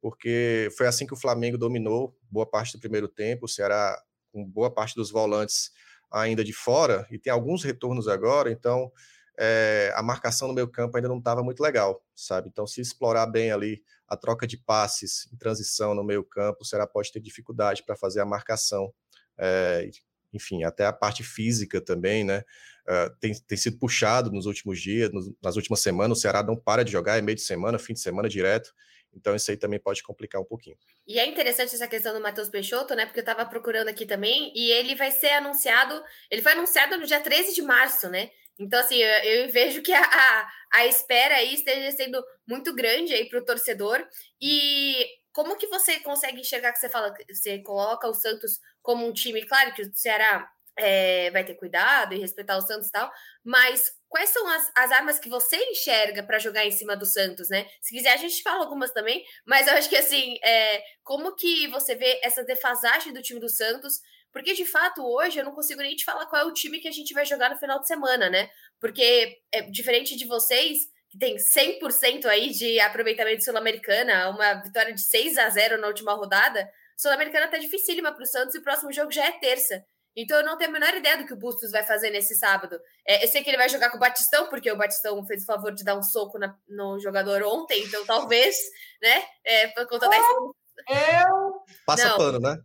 porque 0.00 0.68
foi 0.76 0.86
assim 0.86 1.06
que 1.06 1.14
o 1.14 1.16
Flamengo 1.16 1.58
dominou 1.58 2.16
boa 2.30 2.46
parte 2.46 2.72
do 2.72 2.80
primeiro 2.80 3.08
tempo. 3.08 3.46
O 3.46 3.48
Ceará 3.48 4.00
com 4.36 4.44
boa 4.44 4.70
parte 4.70 4.94
dos 4.94 5.10
volantes 5.10 5.70
ainda 6.12 6.44
de 6.44 6.52
fora, 6.52 7.06
e 7.10 7.18
tem 7.18 7.32
alguns 7.32 7.64
retornos 7.64 8.06
agora, 8.06 8.50
então 8.50 8.92
é, 9.38 9.92
a 9.94 10.02
marcação 10.02 10.46
no 10.46 10.54
meio 10.54 10.68
campo 10.68 10.96
ainda 10.96 11.08
não 11.08 11.18
estava 11.18 11.42
muito 11.42 11.60
legal, 11.60 12.04
sabe? 12.14 12.48
Então, 12.48 12.66
se 12.66 12.80
explorar 12.80 13.26
bem 13.26 13.50
ali 13.50 13.82
a 14.06 14.16
troca 14.16 14.46
de 14.46 14.56
passes 14.56 15.28
em 15.32 15.36
transição 15.36 15.94
no 15.94 16.04
meio 16.04 16.22
campo, 16.22 16.64
será 16.64 16.86
pode 16.86 17.10
ter 17.10 17.20
dificuldade 17.20 17.82
para 17.82 17.96
fazer 17.96 18.20
a 18.20 18.26
marcação. 18.26 18.92
É, 19.38 19.90
enfim, 20.32 20.64
até 20.64 20.86
a 20.86 20.92
parte 20.92 21.22
física 21.22 21.80
também, 21.80 22.24
né? 22.24 22.42
Uh, 22.88 23.10
tem, 23.18 23.34
tem 23.34 23.58
sido 23.58 23.78
puxado 23.78 24.30
nos 24.30 24.46
últimos 24.46 24.80
dias, 24.80 25.10
nos, 25.10 25.32
nas 25.42 25.56
últimas 25.56 25.80
semanas. 25.80 26.18
O 26.18 26.20
Ceará 26.20 26.42
não 26.42 26.56
para 26.56 26.84
de 26.84 26.92
jogar, 26.92 27.18
é 27.18 27.22
meio 27.22 27.36
de 27.36 27.42
semana, 27.42 27.78
fim 27.78 27.94
de 27.94 28.00
semana 28.00 28.28
direto. 28.28 28.72
Então, 29.16 29.34
isso 29.34 29.50
aí 29.50 29.56
também 29.56 29.80
pode 29.80 30.02
complicar 30.02 30.40
um 30.40 30.44
pouquinho. 30.44 30.76
E 31.06 31.18
é 31.18 31.26
interessante 31.26 31.74
essa 31.74 31.88
questão 31.88 32.12
do 32.12 32.20
Matheus 32.20 32.50
Peixoto, 32.50 32.94
né? 32.94 33.06
Porque 33.06 33.20
eu 33.20 33.22
estava 33.22 33.46
procurando 33.46 33.88
aqui 33.88 34.04
também, 34.04 34.52
e 34.54 34.70
ele 34.70 34.94
vai 34.94 35.10
ser 35.10 35.30
anunciado. 35.30 36.02
Ele 36.30 36.42
foi 36.42 36.52
anunciado 36.52 36.98
no 36.98 37.06
dia 37.06 37.20
13 37.20 37.54
de 37.54 37.62
março, 37.62 38.08
né? 38.10 38.30
Então, 38.58 38.78
assim, 38.78 38.96
eu, 38.96 39.24
eu 39.24 39.52
vejo 39.52 39.82
que 39.82 39.92
a, 39.92 40.02
a, 40.02 40.48
a, 40.74 40.86
espera 40.86 41.36
aí 41.36 41.54
esteja 41.54 41.90
sendo 41.96 42.22
muito 42.46 42.74
grande 42.74 43.14
aí 43.14 43.28
para 43.28 43.38
o 43.38 43.44
torcedor. 43.44 44.06
E 44.40 45.06
como 45.32 45.56
que 45.56 45.66
você 45.66 45.98
consegue 46.00 46.40
enxergar 46.40 46.72
que 46.72 46.78
você 46.78 46.88
fala, 46.88 47.14
você 47.30 47.58
coloca 47.60 48.08
o 48.08 48.14
Santos 48.14 48.60
como 48.82 49.06
um 49.06 49.12
time, 49.12 49.44
claro 49.46 49.74
que 49.74 49.82
o 49.82 49.94
Ceará 49.94 50.48
é, 50.78 51.30
vai 51.30 51.44
ter 51.44 51.54
cuidado 51.54 52.14
e 52.14 52.18
respeitar 52.18 52.56
o 52.56 52.62
Santos 52.62 52.88
e 52.88 52.92
tal, 52.92 53.10
mas 53.44 53.92
quais 54.16 54.30
são 54.30 54.48
as, 54.48 54.72
as 54.74 54.92
armas 54.92 55.18
que 55.18 55.28
você 55.28 55.56
enxerga 55.70 56.22
para 56.22 56.38
jogar 56.38 56.64
em 56.64 56.70
cima 56.70 56.96
do 56.96 57.04
Santos, 57.04 57.50
né? 57.50 57.68
Se 57.82 57.94
quiser, 57.94 58.14
a 58.14 58.16
gente 58.16 58.42
fala 58.42 58.64
algumas 58.64 58.90
também, 58.90 59.22
mas 59.44 59.66
eu 59.66 59.74
acho 59.74 59.90
que 59.90 59.96
assim, 59.96 60.38
é, 60.42 60.82
como 61.04 61.36
que 61.36 61.66
você 61.66 61.94
vê 61.94 62.18
essa 62.22 62.42
defasagem 62.42 63.12
do 63.12 63.20
time 63.20 63.38
do 63.38 63.50
Santos? 63.50 64.00
Porque 64.32 64.54
de 64.54 64.64
fato, 64.64 65.04
hoje 65.04 65.38
eu 65.38 65.44
não 65.44 65.52
consigo 65.52 65.82
nem 65.82 65.94
te 65.94 66.02
falar 66.02 66.24
qual 66.24 66.40
é 66.40 66.44
o 66.46 66.52
time 66.54 66.80
que 66.80 66.88
a 66.88 66.92
gente 66.92 67.12
vai 67.12 67.26
jogar 67.26 67.50
no 67.50 67.58
final 67.58 67.78
de 67.78 67.86
semana, 67.86 68.30
né? 68.30 68.48
Porque 68.80 69.36
é 69.52 69.60
diferente 69.70 70.16
de 70.16 70.24
vocês, 70.24 70.78
que 71.10 71.18
tem 71.18 71.36
100% 71.36 72.24
aí 72.24 72.48
de 72.48 72.80
aproveitamento 72.80 73.44
sul-americana, 73.44 74.30
uma 74.30 74.54
vitória 74.62 74.94
de 74.94 75.02
6 75.02 75.36
a 75.36 75.50
0 75.50 75.78
na 75.78 75.88
última 75.88 76.14
rodada. 76.14 76.66
Sul-Americana 76.96 77.48
tá 77.48 77.58
dificílima 77.58 78.12
para 78.12 78.22
o 78.22 78.26
Santos 78.26 78.54
e 78.54 78.58
o 78.60 78.62
próximo 78.62 78.90
jogo 78.90 79.12
já 79.12 79.26
é 79.26 79.32
terça. 79.32 79.84
Então 80.16 80.38
eu 80.38 80.44
não 80.44 80.56
tenho 80.56 80.70
a 80.70 80.72
menor 80.72 80.94
ideia 80.94 81.18
do 81.18 81.26
que 81.26 81.34
o 81.34 81.38
Bustos 81.38 81.70
vai 81.70 81.84
fazer 81.84 82.10
nesse 82.10 82.34
sábado. 82.34 82.80
É, 83.06 83.22
eu 83.22 83.28
sei 83.28 83.42
que 83.42 83.50
ele 83.50 83.58
vai 83.58 83.68
jogar 83.68 83.90
com 83.90 83.98
o 83.98 84.00
Batistão, 84.00 84.48
porque 84.48 84.70
o 84.72 84.76
Batistão 84.76 85.22
fez 85.26 85.42
o 85.42 85.46
favor 85.46 85.72
de 85.72 85.84
dar 85.84 85.96
um 85.96 86.02
soco 86.02 86.38
na, 86.38 86.56
no 86.66 86.98
jogador 86.98 87.42
ontem, 87.42 87.84
então 87.84 88.04
talvez, 88.06 88.56
né? 89.02 89.22
É, 89.44 89.68
por 89.68 89.86
conta 89.86 90.08
da. 90.08 90.16
Eu. 90.16 91.62
Passa 91.84 92.08
não. 92.08 92.16
pano, 92.16 92.40
né? 92.40 92.58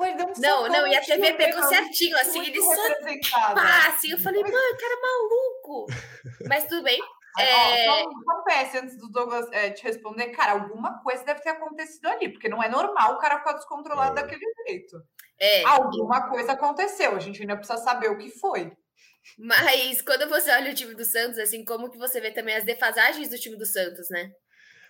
Um 0.00 0.40
não, 0.40 0.68
não, 0.68 0.86
e 0.86 0.96
a 0.96 1.00
TV 1.00 1.34
pegou 1.34 1.60
certinho, 1.64 2.16
assim, 2.18 2.46
ele 2.46 2.60
só. 2.60 3.52
Pá, 3.52 3.88
assim, 3.88 4.12
eu 4.12 4.18
falei, 4.18 4.40
mano, 4.42 4.52
cara 4.52 4.94
é 4.94 5.00
maluco. 5.00 5.86
Mas 6.48 6.64
tudo 6.66 6.84
bem. 6.84 7.00
É... 7.38 7.88
Ó, 7.88 8.02
só, 8.02 8.08
um 8.08 8.44
PS 8.44 8.74
antes 8.74 8.96
do 8.98 9.08
Douglas 9.08 9.46
é, 9.52 9.70
te 9.70 9.82
responder, 9.84 10.28
cara, 10.28 10.52
alguma 10.52 11.02
coisa 11.02 11.24
deve 11.24 11.40
ter 11.40 11.50
acontecido 11.50 12.06
ali, 12.06 12.30
porque 12.30 12.48
não 12.48 12.62
é 12.62 12.68
normal 12.68 13.14
o 13.14 13.18
cara 13.18 13.38
ficar 13.38 13.52
descontrolado 13.54 14.18
é. 14.18 14.22
daquele 14.22 14.44
jeito. 14.66 15.02
É. 15.40 15.64
Alguma 15.64 16.28
coisa 16.28 16.52
aconteceu, 16.52 17.14
a 17.14 17.20
gente 17.20 17.40
ainda 17.40 17.56
precisa 17.56 17.78
saber 17.78 18.10
o 18.10 18.18
que 18.18 18.30
foi. 18.30 18.72
Mas 19.38 20.00
quando 20.02 20.28
você 20.28 20.50
olha 20.50 20.70
o 20.70 20.74
time 20.74 20.94
do 20.94 21.04
Santos, 21.04 21.38
assim, 21.38 21.64
como 21.64 21.90
que 21.90 21.98
você 21.98 22.20
vê 22.20 22.30
também 22.30 22.56
as 22.56 22.64
defasagens 22.64 23.28
do 23.28 23.38
time 23.38 23.56
do 23.56 23.66
Santos, 23.66 24.08
né? 24.10 24.30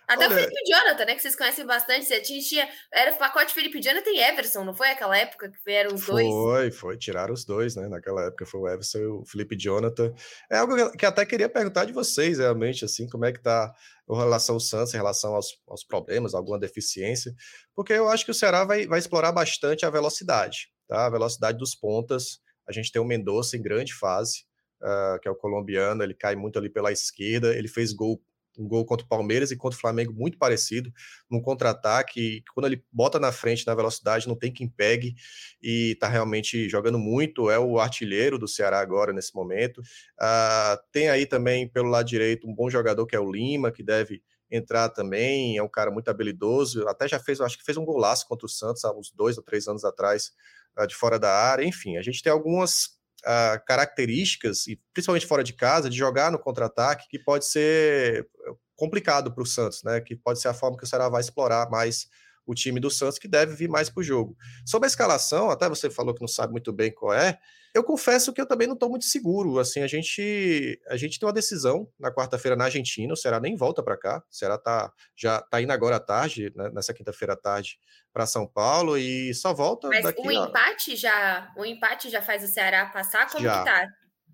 Até 0.09 0.25
Olha, 0.25 0.35
o 0.35 0.39
Felipe 0.39 0.61
Jonathan, 0.67 1.05
né? 1.05 1.13
Que 1.13 1.21
vocês 1.21 1.35
conhecem 1.35 1.63
bastante. 1.67 2.05
Você 2.05 2.19
tinha, 2.19 2.67
era 2.91 3.13
o 3.13 3.17
pacote 3.19 3.53
Felipe 3.53 3.79
Jonathan 3.79 4.09
e 4.09 4.19
Everson, 4.19 4.63
não 4.63 4.73
foi 4.73 4.89
aquela 4.89 5.15
época 5.15 5.51
que 5.51 5.59
vieram 5.63 5.93
os 5.93 6.03
dois? 6.03 6.27
Foi, 6.27 6.71
foi. 6.71 6.97
Tiraram 6.97 7.31
os 7.31 7.45
dois, 7.45 7.75
né? 7.75 7.87
Naquela 7.87 8.25
época 8.25 8.43
foi 8.47 8.59
o 8.59 8.67
Everson 8.67 8.97
e 8.97 9.05
o 9.05 9.23
Felipe 9.23 9.55
Jonathan. 9.55 10.11
É 10.51 10.57
algo 10.57 10.91
que 10.97 11.05
até 11.05 11.23
queria 11.27 11.47
perguntar 11.47 11.85
de 11.85 11.93
vocês, 11.93 12.39
realmente, 12.39 12.83
assim, 12.83 13.07
como 13.07 13.23
é 13.23 13.31
que 13.31 13.39
tá 13.39 13.71
em 14.09 14.17
relação 14.17 14.55
ao 14.55 14.59
Santos, 14.59 14.95
em 14.95 14.97
relação 14.97 15.35
aos, 15.35 15.61
aos 15.67 15.83
problemas, 15.83 16.33
alguma 16.33 16.57
deficiência. 16.57 17.31
Porque 17.75 17.93
eu 17.93 18.09
acho 18.09 18.25
que 18.25 18.31
o 18.31 18.33
Ceará 18.33 18.65
vai, 18.65 18.87
vai 18.87 18.97
explorar 18.97 19.31
bastante 19.31 19.85
a 19.85 19.91
velocidade, 19.91 20.71
tá? 20.87 21.05
A 21.05 21.09
velocidade 21.11 21.59
dos 21.59 21.75
pontas. 21.75 22.39
A 22.67 22.71
gente 22.71 22.91
tem 22.91 22.99
o 22.99 23.05
Mendonça 23.05 23.55
em 23.55 23.61
grande 23.61 23.93
fase, 23.93 24.43
uh, 24.81 25.19
que 25.19 25.27
é 25.27 25.31
o 25.31 25.35
colombiano, 25.35 26.01
ele 26.01 26.15
cai 26.15 26.35
muito 26.35 26.57
ali 26.57 26.69
pela 26.69 26.91
esquerda, 26.91 27.55
ele 27.55 27.67
fez 27.67 27.93
gol 27.93 28.19
um 28.57 28.67
gol 28.67 28.85
contra 28.85 29.05
o 29.05 29.09
Palmeiras 29.09 29.51
e 29.51 29.57
contra 29.57 29.77
o 29.77 29.81
Flamengo 29.81 30.13
muito 30.13 30.37
parecido, 30.37 30.91
num 31.29 31.41
contra-ataque, 31.41 32.43
quando 32.53 32.65
ele 32.65 32.83
bota 32.91 33.19
na 33.19 33.31
frente 33.31 33.65
na 33.65 33.75
velocidade, 33.75 34.27
não 34.27 34.35
tem 34.35 34.51
quem 34.51 34.67
pegue 34.67 35.15
e 35.61 35.95
tá 35.99 36.07
realmente 36.07 36.67
jogando 36.69 36.99
muito, 36.99 37.49
é 37.49 37.57
o 37.59 37.79
artilheiro 37.79 38.37
do 38.37 38.47
Ceará 38.47 38.79
agora 38.79 39.13
nesse 39.13 39.33
momento. 39.33 39.79
Uh, 39.79 40.77
tem 40.91 41.09
aí 41.09 41.25
também 41.25 41.67
pelo 41.67 41.89
lado 41.89 42.07
direito 42.07 42.47
um 42.47 42.53
bom 42.53 42.69
jogador 42.69 43.05
que 43.05 43.15
é 43.15 43.19
o 43.19 43.31
Lima, 43.31 43.71
que 43.71 43.83
deve 43.83 44.21
entrar 44.51 44.89
também, 44.89 45.57
é 45.57 45.63
um 45.63 45.69
cara 45.69 45.91
muito 45.91 46.09
habilidoso, 46.09 46.87
até 46.87 47.07
já 47.07 47.19
fez, 47.19 47.39
acho 47.39 47.57
que 47.57 47.63
fez 47.63 47.77
um 47.77 47.85
golaço 47.85 48.27
contra 48.27 48.45
o 48.45 48.49
Santos 48.49 48.83
há 48.83 48.91
uns 48.91 49.11
dois 49.11 49.37
ou 49.37 49.43
três 49.43 49.67
anos 49.67 49.85
atrás, 49.85 50.31
uh, 50.77 50.87
de 50.87 50.95
fora 50.95 51.19
da 51.19 51.31
área, 51.31 51.63
enfim, 51.63 51.97
a 51.97 52.01
gente 52.01 52.23
tem 52.23 52.31
algumas 52.31 52.98
uh, 53.25 53.63
características, 53.65 54.67
e 54.67 54.79
principalmente 54.93 55.25
fora 55.25 55.43
de 55.43 55.53
casa, 55.53 55.89
de 55.89 55.97
jogar 55.97 56.31
no 56.31 56.39
contra-ataque, 56.39 57.07
que 57.09 57.19
pode 57.19 57.45
ser 57.45 58.27
complicado 58.75 59.33
para 59.33 59.43
o 59.43 59.45
Santos, 59.45 59.83
né? 59.83 59.99
Que 59.99 60.15
pode 60.15 60.39
ser 60.39 60.47
a 60.47 60.53
forma 60.53 60.77
que 60.77 60.83
o 60.83 60.87
Ceará 60.87 61.09
vai 61.09 61.21
explorar 61.21 61.69
mais 61.69 62.07
o 62.45 62.55
time 62.55 62.79
do 62.79 62.89
Santos, 62.89 63.19
que 63.19 63.27
deve 63.27 63.53
vir 63.53 63.69
mais 63.69 63.89
para 63.89 64.01
o 64.01 64.03
jogo. 64.03 64.35
Sobre 64.65 64.87
a 64.87 64.89
escalação, 64.89 65.51
até 65.51 65.69
você 65.69 65.89
falou 65.89 66.15
que 66.15 66.21
não 66.21 66.27
sabe 66.27 66.51
muito 66.51 66.73
bem 66.73 66.91
qual 66.91 67.13
é, 67.13 67.37
eu 67.73 67.83
confesso 67.83 68.33
que 68.33 68.41
eu 68.41 68.47
também 68.47 68.67
não 68.67 68.73
estou 68.73 68.89
muito 68.89 69.05
seguro. 69.05 69.59
Assim, 69.59 69.81
a 69.81 69.87
gente 69.87 70.81
a 70.87 70.97
gente 70.97 71.19
tem 71.19 71.27
uma 71.27 71.33
decisão 71.33 71.87
na 71.99 72.11
quarta-feira 72.11 72.55
na 72.55 72.65
Argentina, 72.65 73.13
o 73.13 73.17
Ceará 73.17 73.39
nem 73.39 73.55
volta 73.55 73.83
para 73.83 73.95
cá. 73.97 74.23
O 74.29 74.35
Ceará 74.35 74.57
tá, 74.57 74.91
já 75.15 75.37
está 75.37 75.61
indo 75.61 75.71
agora 75.71 75.97
à 75.97 75.99
tarde, 75.99 76.51
né, 76.55 76.71
nessa 76.73 76.93
quinta-feira 76.93 77.33
à 77.33 77.37
tarde, 77.37 77.79
para 78.13 78.25
São 78.25 78.47
Paulo 78.47 78.97
e 78.97 79.33
só 79.33 79.53
volta 79.53 79.87
Mas 79.87 80.03
daqui 80.03 80.21
o 80.21 80.31
empate 80.31 80.95
já, 80.95 81.51
o 81.55 81.65
empate 81.65 82.09
já 82.09 82.21
faz 82.21 82.43
o 82.43 82.47
Ceará 82.47 82.85
passar 82.87 83.29
como 83.29 83.43
já, 83.43 83.59
que 83.59 83.65
tá? 83.65 83.87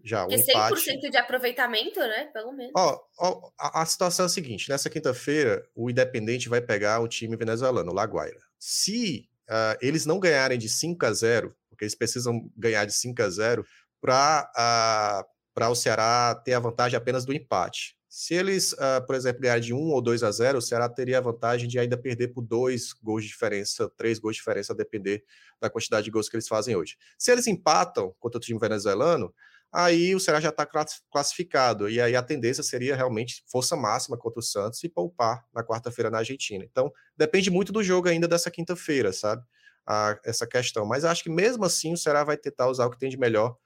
Já, 0.03 0.21
Porque 0.25 0.35
um 0.35 0.39
empate. 0.39 0.91
100% 1.07 1.09
de 1.09 1.17
aproveitamento, 1.17 1.99
né? 1.99 2.29
Pelo 2.31 2.53
menos. 2.53 2.71
Ó, 2.77 3.01
ó, 3.19 3.49
a, 3.59 3.81
a 3.81 3.85
situação 3.85 4.25
é 4.25 4.27
a 4.27 4.29
seguinte: 4.29 4.69
nessa 4.69 4.87
quinta-feira, 4.87 5.67
o 5.75 5.89
Independente 5.89 6.47
vai 6.47 6.61
pegar 6.61 6.99
o 6.99 7.07
time 7.07 7.35
venezuelano, 7.35 7.91
o 7.91 7.93
Laguaira. 7.93 8.39
Se 8.59 9.27
uh, 9.49 9.75
eles 9.81 10.05
não 10.05 10.19
ganharem 10.19 10.59
de 10.59 10.69
5 10.69 11.03
a 11.03 11.11
0, 11.11 11.55
porque 11.69 11.85
eles 11.85 11.95
precisam 11.95 12.47
ganhar 12.55 12.85
de 12.85 12.93
5 12.93 13.19
a 13.21 13.29
0 13.29 13.65
para 13.99 15.25
uh, 15.57 15.71
o 15.71 15.75
Ceará 15.75 16.39
ter 16.45 16.53
a 16.53 16.59
vantagem 16.59 16.95
apenas 16.95 17.25
do 17.25 17.33
empate. 17.33 17.94
Se 18.17 18.33
eles, 18.33 18.71
uh, 18.71 19.05
por 19.05 19.13
exemplo, 19.13 19.41
ganharem 19.41 19.61
de 19.61 19.73
1 19.73 19.77
ou 19.77 20.01
2 20.01 20.23
a 20.23 20.31
0, 20.31 20.59
o 20.59 20.61
Ceará 20.61 20.87
teria 20.87 21.17
a 21.17 21.21
vantagem 21.21 21.67
de 21.67 21.77
ainda 21.77 21.97
perder 21.97 22.29
por 22.29 22.41
dois 22.41 22.93
gols 22.93 23.23
de 23.23 23.27
diferença, 23.27 23.91
três 23.97 24.19
gols 24.19 24.37
de 24.37 24.39
diferença, 24.39 24.71
a 24.71 24.75
depender 24.75 25.25
da 25.59 25.69
quantidade 25.69 26.05
de 26.05 26.11
gols 26.11 26.29
que 26.29 26.37
eles 26.37 26.47
fazem 26.47 26.77
hoje. 26.77 26.95
Se 27.19 27.29
eles 27.29 27.45
empatam 27.45 28.15
contra 28.17 28.37
o 28.37 28.39
time 28.39 28.57
venezuelano, 28.57 29.35
aí 29.69 30.15
o 30.15 30.19
Ceará 30.21 30.39
já 30.39 30.47
está 30.47 30.65
classificado. 31.11 31.89
E 31.89 31.99
aí 31.99 32.15
a 32.15 32.23
tendência 32.23 32.63
seria 32.63 32.95
realmente 32.95 33.43
força 33.47 33.75
máxima 33.75 34.17
contra 34.17 34.39
o 34.39 34.43
Santos 34.43 34.81
e 34.81 34.87
poupar 34.87 35.43
na 35.53 35.61
quarta-feira 35.61 36.09
na 36.09 36.19
Argentina. 36.19 36.63
Então, 36.63 36.93
depende 37.17 37.51
muito 37.51 37.73
do 37.73 37.83
jogo 37.83 38.07
ainda 38.07 38.29
dessa 38.29 38.49
quinta-feira, 38.49 39.11
sabe? 39.11 39.43
A, 39.85 40.17
essa 40.23 40.47
questão. 40.47 40.85
Mas 40.85 41.03
acho 41.03 41.21
que 41.21 41.29
mesmo 41.29 41.65
assim 41.65 41.91
o 41.91 41.97
Ceará 41.97 42.23
vai 42.23 42.37
tentar 42.37 42.69
usar 42.69 42.85
o 42.85 42.91
que 42.91 42.97
tem 42.97 43.09
de 43.09 43.17
melhor 43.17 43.57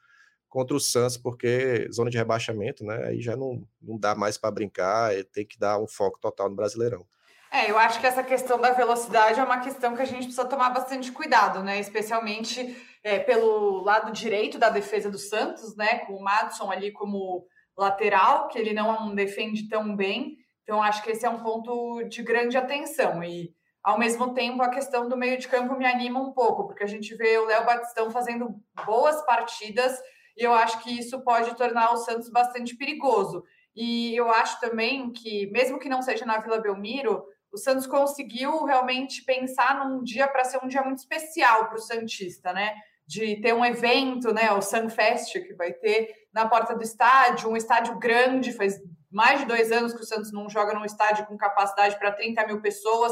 contra 0.49 0.75
o 0.75 0.79
Santos, 0.79 1.15
porque 1.15 1.87
zona 1.91 2.09
de 2.09 2.17
rebaixamento, 2.17 2.83
né? 2.83 3.05
Aí 3.05 3.21
já 3.21 3.35
não, 3.35 3.63
não 3.81 3.97
dá 3.97 4.15
mais 4.15 4.37
para 4.37 4.51
brincar, 4.51 5.11
tem 5.31 5.45
que 5.45 5.57
dar 5.57 5.79
um 5.79 5.87
foco 5.87 6.19
total 6.19 6.49
no 6.49 6.55
Brasileirão. 6.55 7.05
É, 7.51 7.69
eu 7.69 7.77
acho 7.77 7.99
que 7.99 8.05
essa 8.05 8.23
questão 8.23 8.59
da 8.59 8.71
velocidade 8.71 9.39
é 9.39 9.43
uma 9.43 9.59
questão 9.59 9.95
que 9.95 10.01
a 10.01 10.05
gente 10.05 10.25
precisa 10.25 10.45
tomar 10.45 10.69
bastante 10.69 11.11
cuidado, 11.11 11.63
né? 11.63 11.79
Especialmente 11.79 12.77
é, 13.03 13.17
pelo 13.17 13.83
lado 13.83 14.11
direito 14.11 14.59
da 14.59 14.69
defesa 14.69 15.09
do 15.09 15.17
Santos, 15.17 15.75
né? 15.75 15.99
Com 15.99 16.13
o 16.13 16.23
Madison 16.23 16.69
ali 16.69 16.91
como 16.91 17.47
lateral, 17.75 18.49
que 18.49 18.59
ele 18.59 18.73
não 18.73 19.15
defende 19.15 19.67
tão 19.67 19.95
bem. 19.95 20.37
Então, 20.63 20.83
acho 20.83 21.01
que 21.01 21.09
esse 21.09 21.25
é 21.25 21.29
um 21.29 21.41
ponto 21.41 22.03
de 22.03 22.21
grande 22.21 22.55
atenção. 22.55 23.23
E, 23.23 23.51
ao 23.83 23.97
mesmo 23.97 24.33
tempo, 24.35 24.61
a 24.61 24.69
questão 24.69 25.09
do 25.09 25.17
meio 25.17 25.39
de 25.39 25.47
campo 25.47 25.75
me 25.75 25.87
anima 25.87 26.19
um 26.19 26.31
pouco, 26.31 26.67
porque 26.67 26.83
a 26.83 26.87
gente 26.87 27.15
vê 27.15 27.39
o 27.39 27.45
Léo 27.45 27.65
Batistão 27.65 28.11
fazendo 28.11 28.53
boas 28.85 29.25
partidas 29.25 29.99
e 30.39 30.43
eu 30.43 30.53
acho 30.53 30.81
que 30.81 30.97
isso 30.97 31.21
pode 31.21 31.55
tornar 31.57 31.91
o 31.91 31.97
Santos 31.97 32.29
bastante 32.29 32.75
perigoso. 32.77 33.43
E 33.75 34.15
eu 34.15 34.29
acho 34.29 34.59
também 34.61 35.11
que, 35.11 35.47
mesmo 35.51 35.77
que 35.77 35.89
não 35.89 36.01
seja 36.01 36.25
na 36.25 36.39
Vila 36.39 36.61
Belmiro, 36.61 37.25
o 37.51 37.57
Santos 37.57 37.85
conseguiu 37.85 38.63
realmente 38.63 39.23
pensar 39.25 39.85
num 39.85 40.01
dia 40.01 40.27
para 40.27 40.45
ser 40.45 40.59
um 40.63 40.67
dia 40.67 40.81
muito 40.81 40.99
especial 40.99 41.67
para 41.67 41.77
o 41.77 41.81
Santista, 41.81 42.53
né? 42.53 42.73
de 43.09 43.37
ter 43.37 43.55
um 43.55 43.65
evento, 43.65 44.31
né, 44.31 44.51
o 44.51 44.61
Sunfest, 44.61 45.33
que 45.33 45.55
vai 45.55 45.73
ter 45.73 46.13
na 46.31 46.47
porta 46.47 46.75
do 46.75 46.83
estádio, 46.83 47.49
um 47.49 47.57
estádio 47.57 47.97
grande, 47.97 48.53
faz 48.53 48.79
mais 49.11 49.39
de 49.39 49.47
dois 49.47 49.71
anos 49.71 49.95
que 49.95 50.01
o 50.01 50.05
Santos 50.05 50.31
não 50.31 50.47
joga 50.47 50.75
num 50.75 50.85
estádio 50.85 51.25
com 51.25 51.35
capacidade 51.35 51.97
para 51.97 52.11
30 52.11 52.45
mil 52.45 52.61
pessoas. 52.61 53.11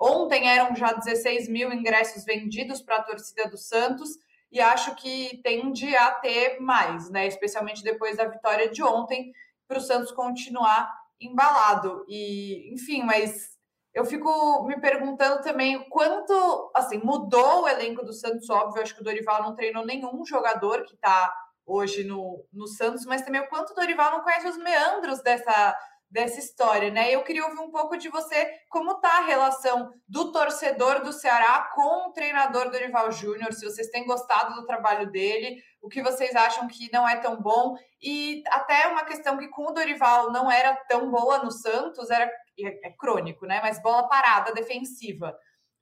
Ontem 0.00 0.48
eram 0.48 0.74
já 0.74 0.92
16 0.92 1.48
mil 1.48 1.72
ingressos 1.72 2.24
vendidos 2.24 2.82
para 2.82 2.96
a 2.96 3.02
torcida 3.04 3.48
do 3.48 3.56
Santos 3.56 4.10
e 4.56 4.60
acho 4.60 4.94
que 4.94 5.38
tende 5.44 5.94
a 5.94 6.10
ter 6.12 6.58
mais, 6.60 7.10
né? 7.10 7.26
Especialmente 7.26 7.84
depois 7.84 8.16
da 8.16 8.24
vitória 8.24 8.70
de 8.70 8.82
ontem, 8.82 9.30
para 9.68 9.76
o 9.76 9.82
Santos 9.82 10.10
continuar 10.12 10.90
embalado. 11.20 12.06
E, 12.08 12.72
enfim, 12.72 13.02
mas 13.02 13.50
eu 13.92 14.06
fico 14.06 14.64
me 14.66 14.80
perguntando 14.80 15.42
também 15.42 15.86
quanto, 15.90 16.72
assim, 16.74 16.96
mudou 16.96 17.64
o 17.64 17.68
elenco 17.68 18.02
do 18.02 18.14
Santos, 18.14 18.48
óbvio, 18.48 18.82
acho 18.82 18.94
que 18.94 19.02
o 19.02 19.04
Dorival 19.04 19.42
não 19.42 19.54
treinou 19.54 19.84
nenhum 19.84 20.24
jogador 20.24 20.84
que 20.84 20.94
está 20.94 21.34
hoje 21.66 22.02
no, 22.04 22.42
no 22.50 22.66
Santos, 22.66 23.04
mas 23.04 23.20
também 23.20 23.42
o 23.42 23.48
quanto 23.48 23.72
o 23.72 23.74
Dorival 23.74 24.10
não 24.12 24.22
conhece 24.22 24.48
os 24.48 24.56
meandros 24.56 25.22
dessa, 25.22 25.76
dessa 26.10 26.38
história, 26.38 26.90
né? 26.90 27.10
Eu 27.10 27.22
queria 27.22 27.44
ouvir 27.44 27.58
um 27.58 27.70
pouco 27.70 27.96
de 27.96 28.08
você, 28.08 28.48
como 28.68 29.00
tá 29.00 29.18
a 29.18 29.26
relação 29.26 29.92
do 30.08 30.32
torcedor 30.32 31.02
do 31.02 31.12
Ceará 31.12 31.70
com 31.74 32.08
o 32.08 32.12
treinador 32.12 32.70
Dorival 32.70 33.10
Júnior, 33.10 33.52
se 33.52 33.64
vocês 33.64 33.88
têm 33.88 34.06
gostado 34.06 34.54
do 34.54 34.66
trabalho 34.66 35.10
dele, 35.10 35.62
o 35.82 35.88
que 35.88 36.02
vocês 36.02 36.34
acham 36.34 36.68
que 36.68 36.90
não 36.92 37.08
é 37.08 37.16
tão 37.16 37.40
bom, 37.40 37.76
e 38.00 38.42
até 38.48 38.86
uma 38.88 39.04
questão 39.04 39.36
que 39.36 39.48
com 39.48 39.66
o 39.66 39.72
Dorival 39.72 40.30
não 40.32 40.50
era 40.50 40.74
tão 40.88 41.10
boa 41.10 41.38
no 41.38 41.50
Santos, 41.50 42.10
era 42.10 42.30
é, 42.58 42.88
é 42.88 42.90
crônico, 42.90 43.46
né? 43.46 43.60
Mas 43.60 43.82
bola 43.82 44.08
parada 44.08 44.52
defensiva. 44.52 45.36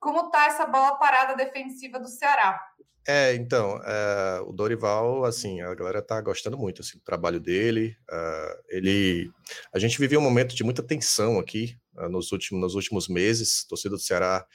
Como 0.04 0.30
tá 0.30 0.44
essa 0.44 0.66
bola 0.66 0.98
parada 0.98 1.34
defensiva 1.34 1.98
do 1.98 2.08
Ceará? 2.08 2.60
É, 3.08 3.34
então, 3.34 3.80
é, 3.82 4.42
o 4.46 4.52
Dorival, 4.52 5.24
assim, 5.24 5.62
a 5.62 5.74
galera 5.74 6.02
tá 6.02 6.20
gostando 6.20 6.58
muito 6.58 6.82
assim, 6.82 6.98
do 6.98 7.04
trabalho 7.04 7.40
dele. 7.40 7.96
Uh, 8.10 8.62
ele, 8.68 9.30
a 9.72 9.78
gente 9.78 9.98
viveu 9.98 10.20
um 10.20 10.22
momento 10.22 10.54
de 10.54 10.62
muita 10.62 10.82
tensão 10.82 11.38
aqui 11.38 11.78
uh, 11.96 12.06
nos, 12.10 12.32
últimos, 12.32 12.60
nos 12.60 12.74
últimos 12.74 13.08
meses. 13.08 13.64
torcida 13.66 13.94
do 13.96 13.98
Ceará 13.98 14.46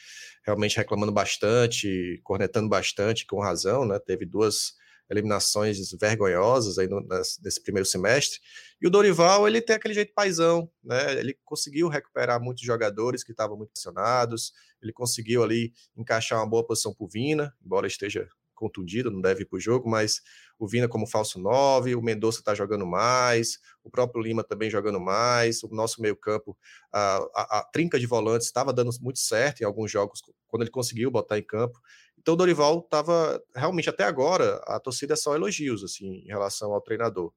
realmente 0.46 0.78
reclamando 0.78 1.12
bastante, 1.12 2.22
cornetando 2.24 2.70
bastante, 2.70 3.26
com 3.26 3.40
razão, 3.40 3.86
né? 3.86 3.98
Teve 3.98 4.28
duas 4.28 4.74
eliminações 5.10 5.92
vergonhosas 6.00 6.78
aí 6.78 6.88
no, 6.88 7.02
nesse 7.42 7.62
primeiro 7.64 7.86
semestre. 7.86 8.40
E 8.82 8.88
o 8.88 8.90
Dorival, 8.90 9.48
ele 9.48 9.62
tem 9.62 9.76
aquele 9.76 9.94
jeito 9.94 10.14
paisão, 10.14 10.70
né? 10.84 11.20
Ele 11.20 11.38
conseguiu 11.44 11.88
recuperar 11.88 12.42
muitos 12.42 12.64
jogadores 12.64 13.24
que 13.24 13.32
estavam 13.32 13.58
muito 13.58 13.72
acionados, 13.76 14.54
ele 14.82 14.94
conseguiu 14.94 15.44
ali 15.44 15.74
encaixar 15.98 16.40
uma 16.40 16.50
boa 16.50 16.66
posição 16.66 16.94
para 16.94 17.06
o 17.06 17.10
Vina, 17.10 17.54
embora 17.64 17.88
esteja 17.88 18.28
contundido, 18.60 19.10
não 19.10 19.22
deve 19.22 19.44
ir 19.44 19.46
para 19.46 19.56
o 19.56 19.60
jogo, 19.60 19.90
mas 19.90 20.22
o 20.60 20.68
Vina 20.68 20.88
como 20.88 21.08
falso 21.08 21.40
9, 21.40 21.96
o 21.96 22.02
Mendonça 22.02 22.40
está 22.40 22.54
jogando 22.54 22.86
mais, 22.86 23.58
o 23.82 23.90
próprio 23.90 24.22
Lima 24.22 24.44
também 24.44 24.70
jogando 24.70 25.00
mais, 25.00 25.64
o 25.64 25.70
nosso 25.70 26.02
meio-campo, 26.02 26.58
a, 26.92 27.18
a, 27.34 27.60
a, 27.60 27.64
trinca 27.72 27.98
de 27.98 28.06
volantes 28.06 28.48
estava 28.48 28.74
dando 28.74 28.92
muito 29.00 29.20
certo 29.20 29.62
em 29.62 29.66
alguns 29.66 29.90
jogos, 29.90 30.22
quando 30.48 30.64
ele 30.64 30.72
conseguiu 30.72 31.10
botar 31.10 31.40
em 31.40 31.44
campo. 31.44 31.80
Então 32.20 32.34
o 32.34 32.38
Dorival 32.38 32.80
estava 32.80 33.42
realmente 33.56 33.90
até 33.90 34.04
agora 34.04 34.62
a 34.66 34.80
torcida 34.80 35.14
é 35.14 35.18
só 35.18 35.36
elogios 35.36 35.84
assim 35.84 36.24
em 36.26 36.28
relação 36.28 36.74
ao 36.74 36.82
treinador. 36.82 37.34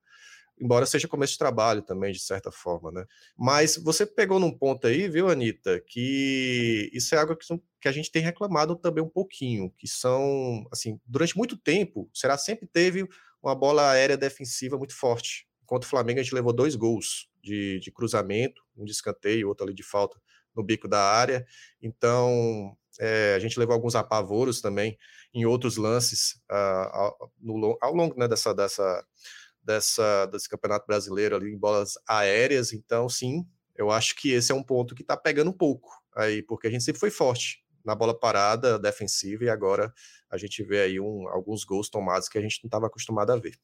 Embora 0.60 0.86
seja 0.86 1.08
começo 1.08 1.32
de 1.32 1.38
trabalho 1.38 1.82
também, 1.82 2.12
de 2.12 2.20
certa 2.20 2.52
forma, 2.52 2.92
né? 2.92 3.04
Mas 3.36 3.76
você 3.76 4.06
pegou 4.06 4.38
num 4.38 4.56
ponto 4.56 4.86
aí, 4.86 5.08
viu, 5.08 5.28
Anitta, 5.28 5.80
que 5.80 6.90
isso 6.92 7.14
é 7.14 7.18
algo 7.18 7.34
que, 7.34 7.46
que 7.80 7.88
a 7.88 7.92
gente 7.92 8.12
tem 8.12 8.22
reclamado 8.22 8.76
também 8.76 9.02
um 9.02 9.08
pouquinho, 9.08 9.72
que 9.76 9.88
são, 9.88 10.64
assim, 10.70 11.00
durante 11.06 11.36
muito 11.36 11.56
tempo, 11.56 12.02
o 12.02 12.16
Ceará 12.16 12.36
sempre 12.38 12.68
teve 12.68 13.08
uma 13.42 13.54
bola 13.56 13.90
aérea 13.90 14.16
defensiva 14.16 14.78
muito 14.78 14.94
forte. 14.94 15.48
Enquanto 15.64 15.84
o 15.84 15.88
Flamengo 15.88 16.20
a 16.20 16.22
gente 16.22 16.34
levou 16.34 16.52
dois 16.52 16.76
gols 16.76 17.28
de, 17.42 17.80
de 17.80 17.90
cruzamento, 17.90 18.62
um 18.76 18.84
de 18.84 18.92
escanteio, 18.92 19.48
outro 19.48 19.64
ali 19.64 19.74
de 19.74 19.82
falta 19.82 20.20
no 20.54 20.62
bico 20.62 20.86
da 20.86 21.00
área. 21.00 21.46
Então, 21.80 22.76
é, 23.00 23.34
a 23.34 23.38
gente 23.38 23.58
levou 23.58 23.74
alguns 23.74 23.94
apavoros 23.94 24.60
também 24.60 24.96
em 25.32 25.44
outros 25.46 25.76
lances 25.76 26.40
uh, 26.50 26.88
ao, 26.92 27.32
no, 27.40 27.78
ao, 27.80 27.94
longo 27.94 28.18
né, 28.18 28.28
dessa, 28.28 28.54
dessa, 28.54 29.04
dessa, 29.62 30.26
desse 30.26 30.48
campeonato 30.48 30.86
brasileiro 30.86 31.36
ali 31.36 31.52
em 31.52 31.58
bolas 31.58 31.94
aéreas. 32.06 32.72
Então, 32.72 33.08
sim, 33.08 33.46
eu 33.76 33.90
acho 33.90 34.14
que 34.16 34.30
esse 34.30 34.52
é 34.52 34.54
um 34.54 34.62
ponto 34.62 34.94
que 34.94 35.02
está 35.02 35.16
pegando 35.16 35.50
um 35.50 35.56
pouco 35.56 35.90
aí, 36.14 36.42
porque 36.42 36.66
a 36.66 36.70
gente 36.70 36.84
sempre 36.84 37.00
foi 37.00 37.10
forte 37.10 37.62
na 37.84 37.94
bola 37.94 38.18
parada, 38.18 38.78
defensiva, 38.78 39.44
e 39.44 39.48
agora 39.48 39.92
a 40.30 40.36
gente 40.36 40.62
vê 40.62 40.82
aí 40.82 41.00
um, 41.00 41.28
alguns 41.28 41.64
gols 41.64 41.88
tomados 41.88 42.28
que 42.28 42.38
a 42.38 42.40
gente 42.40 42.60
não 42.62 42.68
estava 42.68 42.86
acostumado 42.86 43.30
a 43.30 43.36
ver. 43.36 43.54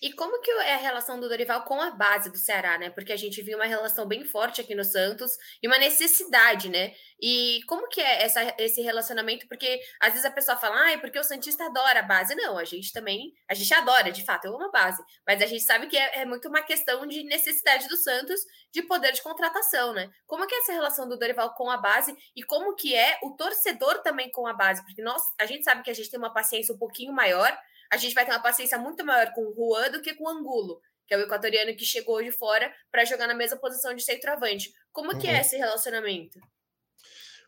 E 0.00 0.12
como 0.12 0.40
que 0.40 0.50
é 0.50 0.74
a 0.74 0.78
relação 0.78 1.18
do 1.18 1.28
Dorival 1.28 1.64
com 1.64 1.80
a 1.80 1.90
base 1.90 2.30
do 2.30 2.38
Ceará, 2.38 2.78
né? 2.78 2.90
Porque 2.90 3.12
a 3.12 3.16
gente 3.16 3.42
viu 3.42 3.56
uma 3.56 3.66
relação 3.66 4.06
bem 4.06 4.24
forte 4.24 4.60
aqui 4.60 4.74
no 4.74 4.84
Santos 4.84 5.32
e 5.62 5.66
uma 5.66 5.78
necessidade, 5.78 6.68
né? 6.68 6.92
E 7.20 7.60
como 7.66 7.88
que 7.88 8.00
é 8.00 8.22
essa, 8.22 8.54
esse 8.58 8.80
relacionamento? 8.80 9.48
Porque 9.48 9.80
às 10.00 10.10
vezes 10.10 10.24
a 10.24 10.30
pessoa 10.30 10.56
fala, 10.56 10.84
ah, 10.84 10.92
é 10.92 10.98
porque 10.98 11.18
o 11.18 11.24
Santista 11.24 11.64
adora 11.64 12.00
a 12.00 12.02
base. 12.02 12.34
Não, 12.36 12.56
a 12.56 12.64
gente 12.64 12.92
também, 12.92 13.34
a 13.48 13.54
gente 13.54 13.72
adora, 13.74 14.12
de 14.12 14.24
fato, 14.24 14.44
eu 14.44 14.54
amo 14.54 14.66
a 14.66 14.70
base. 14.70 15.02
Mas 15.26 15.42
a 15.42 15.46
gente 15.46 15.64
sabe 15.64 15.88
que 15.88 15.96
é, 15.96 16.20
é 16.20 16.24
muito 16.24 16.48
uma 16.48 16.62
questão 16.62 17.04
de 17.06 17.24
necessidade 17.24 17.88
do 17.88 17.96
Santos 17.96 18.40
de 18.70 18.82
poder 18.82 19.12
de 19.12 19.22
contratação, 19.22 19.92
né? 19.92 20.10
Como 20.26 20.46
que 20.46 20.54
é 20.54 20.58
essa 20.58 20.72
relação 20.72 21.08
do 21.08 21.18
Dorival 21.18 21.54
com 21.54 21.68
a 21.70 21.76
base 21.76 22.16
e 22.36 22.42
como 22.44 22.76
que 22.76 22.94
é 22.94 23.18
o 23.22 23.30
torcedor 23.30 23.98
também 24.02 24.30
com 24.30 24.46
a 24.46 24.52
base? 24.52 24.84
Porque 24.84 25.02
nós, 25.02 25.22
a 25.40 25.46
gente 25.46 25.64
sabe 25.64 25.82
que 25.82 25.90
a 25.90 25.94
gente 25.94 26.10
tem 26.10 26.18
uma 26.18 26.32
paciência 26.32 26.74
um 26.74 26.78
pouquinho 26.78 27.12
maior, 27.12 27.56
a 27.90 27.96
gente 27.96 28.14
vai 28.14 28.24
ter 28.24 28.32
uma 28.32 28.42
paciência 28.42 28.78
muito 28.78 29.04
maior 29.04 29.32
com 29.32 29.42
o 29.42 29.54
Juan 29.54 29.90
do 29.90 30.02
que 30.02 30.14
com 30.14 30.24
o 30.24 30.28
Angulo, 30.28 30.80
que 31.06 31.14
é 31.14 31.16
o 31.16 31.22
equatoriano 31.22 31.74
que 31.74 31.84
chegou 31.84 32.22
de 32.22 32.30
fora 32.30 32.72
para 32.90 33.04
jogar 33.04 33.26
na 33.26 33.34
mesma 33.34 33.56
posição 33.56 33.94
de 33.94 34.02
centroavante. 34.02 34.72
Como 34.92 35.12
uhum. 35.12 35.18
que 35.18 35.26
é 35.26 35.34
uhum. 35.34 35.40
esse 35.40 35.56
relacionamento? 35.56 36.38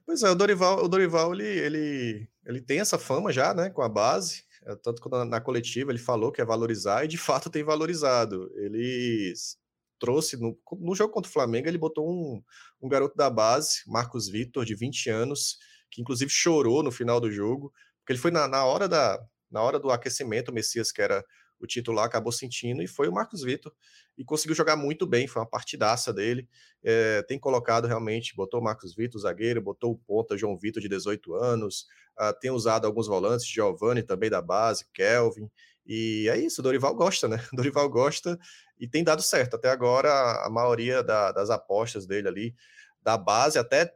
Pois 0.07 0.23
é, 0.23 0.31
o 0.31 0.35
Dorival, 0.35 0.85
o 0.85 0.89
Dorival 0.89 1.35
ele, 1.35 1.47
ele, 1.47 2.29
ele 2.47 2.61
tem 2.61 2.81
essa 2.81 2.99
fama 2.99 3.33
já, 3.33 3.55
né, 3.55 3.71
com 3.71 3.83
a 3.83 3.89
base. 3.89 4.45
É, 4.67 4.75
tanto 4.77 5.01
que 5.01 5.09
na, 5.09 5.25
na 5.25 5.41
coletiva 5.41 5.91
ele 5.91 5.99
falou 5.99 6.33
que 6.33 6.41
é 6.41 6.45
valorizar 6.45 7.05
e 7.05 7.09
de 7.09 7.19
fato 7.19 7.51
tem 7.51 7.63
valorizado. 7.63 8.51
Ele 8.57 9.33
trouxe 9.99 10.37
no, 10.37 10.59
no 10.79 10.95
jogo 10.95 11.13
contra 11.13 11.29
o 11.29 11.33
Flamengo, 11.33 11.69
ele 11.69 11.79
botou 11.79 12.11
um, 12.11 12.43
um 12.83 12.89
garoto 12.89 13.15
da 13.15 13.29
base, 13.29 13.83
Marcos 13.87 14.29
Vitor, 14.29 14.65
de 14.65 14.75
20 14.75 15.11
anos, 15.11 15.59
que 15.91 16.01
inclusive 16.01 16.31
chorou 16.31 16.83
no 16.83 16.91
final 16.91 17.21
do 17.21 17.31
jogo, 17.31 17.73
porque 17.99 18.13
ele 18.13 18.19
foi 18.19 18.31
na, 18.31 18.49
na 18.49 18.65
hora 18.65 18.89
da, 18.89 19.21
na 19.51 19.63
hora 19.63 19.79
do 19.79 19.91
aquecimento, 19.91 20.51
o 20.51 20.55
Messias, 20.55 20.93
que 20.93 21.03
era 21.03 21.25
o 21.59 21.67
titular, 21.67 22.07
acabou 22.07 22.33
sentindo, 22.33 22.83
e 22.83 22.87
foi 22.87 23.09
o 23.09 23.13
Marcos 23.13 23.43
Vitor, 23.43 23.73
e 24.17 24.25
conseguiu 24.25 24.55
jogar 24.55 24.77
muito 24.77 25.07
bem, 25.07 25.27
foi 25.27 25.43
uma 25.43 25.49
partidaça 25.49 26.13
dele, 26.13 26.49
é, 26.83 27.23
tem 27.23 27.39
colocado 27.39 27.87
realmente, 27.87 28.35
botou 28.35 28.61
o 28.61 28.63
Marcos 28.63 28.95
Vitor, 28.95 29.21
zagueiro, 29.21 29.61
botou 29.61 29.93
o 29.93 29.99
ponta 29.99 30.39
João 30.39 30.57
Vitor, 30.57 30.81
de 30.81 30.89
18 30.89 31.35
anos, 31.35 31.87
uh, 32.19 32.33
tem 32.41 32.51
usado 32.51 32.87
alguns 32.87 33.07
volantes, 33.07 33.47
Giovanni 33.47 34.03
também 34.03 34.31
da 34.31 34.41
base, 34.41 34.87
Kelvin, 34.95 35.51
e 35.87 36.29
é 36.31 36.39
isso, 36.39 36.63
Dorival 36.63 36.95
gosta, 36.95 37.29
né? 37.29 37.45
Dorival 37.53 37.89
gosta 37.89 38.39
e 38.79 38.87
tem 38.87 39.03
dado 39.03 39.23
certo. 39.23 39.57
Até 39.57 39.71
agora, 39.71 40.45
a 40.45 40.49
maioria 40.49 41.03
da, 41.03 41.33
das 41.33 41.51
apostas 41.51 42.07
dele 42.07 42.29
ali, 42.29 42.55
da 43.03 43.19
base, 43.19 43.59
até 43.59 43.93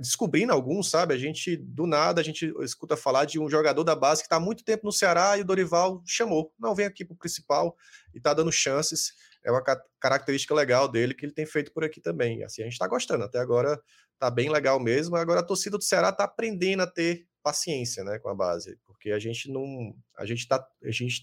descobrindo 0.00 0.52
alguns, 0.52 0.90
sabe? 0.90 1.12
A 1.14 1.18
gente, 1.18 1.56
do 1.56 1.86
nada, 1.86 2.20
a 2.20 2.24
gente 2.24 2.52
escuta 2.60 2.96
falar 2.96 3.24
de 3.24 3.40
um 3.40 3.48
jogador 3.48 3.82
da 3.82 3.96
base 3.96 4.22
que 4.22 4.26
está 4.26 4.36
há 4.36 4.40
muito 4.40 4.64
tempo 4.64 4.86
no 4.86 4.92
Ceará 4.92 5.36
e 5.36 5.40
o 5.40 5.44
Dorival 5.44 6.02
chamou. 6.06 6.52
Não, 6.58 6.74
vem 6.74 6.86
aqui 6.86 7.04
para 7.04 7.14
o 7.14 7.18
principal 7.18 7.76
e 8.14 8.18
está 8.18 8.32
dando 8.32 8.52
chances. 8.52 9.12
É 9.44 9.50
uma 9.50 9.62
característica 9.98 10.54
legal 10.54 10.86
dele 10.88 11.14
que 11.14 11.26
ele 11.26 11.32
tem 11.32 11.44
feito 11.44 11.72
por 11.72 11.82
aqui 11.82 12.00
também. 12.00 12.44
Assim, 12.44 12.62
a 12.62 12.64
gente 12.64 12.74
está 12.74 12.86
gostando. 12.86 13.24
Até 13.24 13.38
agora 13.38 13.80
está 14.14 14.30
bem 14.30 14.50
legal 14.50 14.78
mesmo. 14.78 15.16
Agora 15.16 15.40
a 15.40 15.44
torcida 15.44 15.76
do 15.76 15.82
Ceará 15.82 16.10
está 16.10 16.24
aprendendo 16.24 16.82
a 16.82 16.86
ter 16.86 17.26
paciência 17.42 18.04
né, 18.04 18.20
com 18.20 18.28
a 18.28 18.34
base, 18.34 18.78
porque 18.86 19.10
a 19.10 19.18
gente 19.18 19.50
não. 19.50 19.92
A 20.16 20.24
gente 20.24 20.42
está 20.42 20.64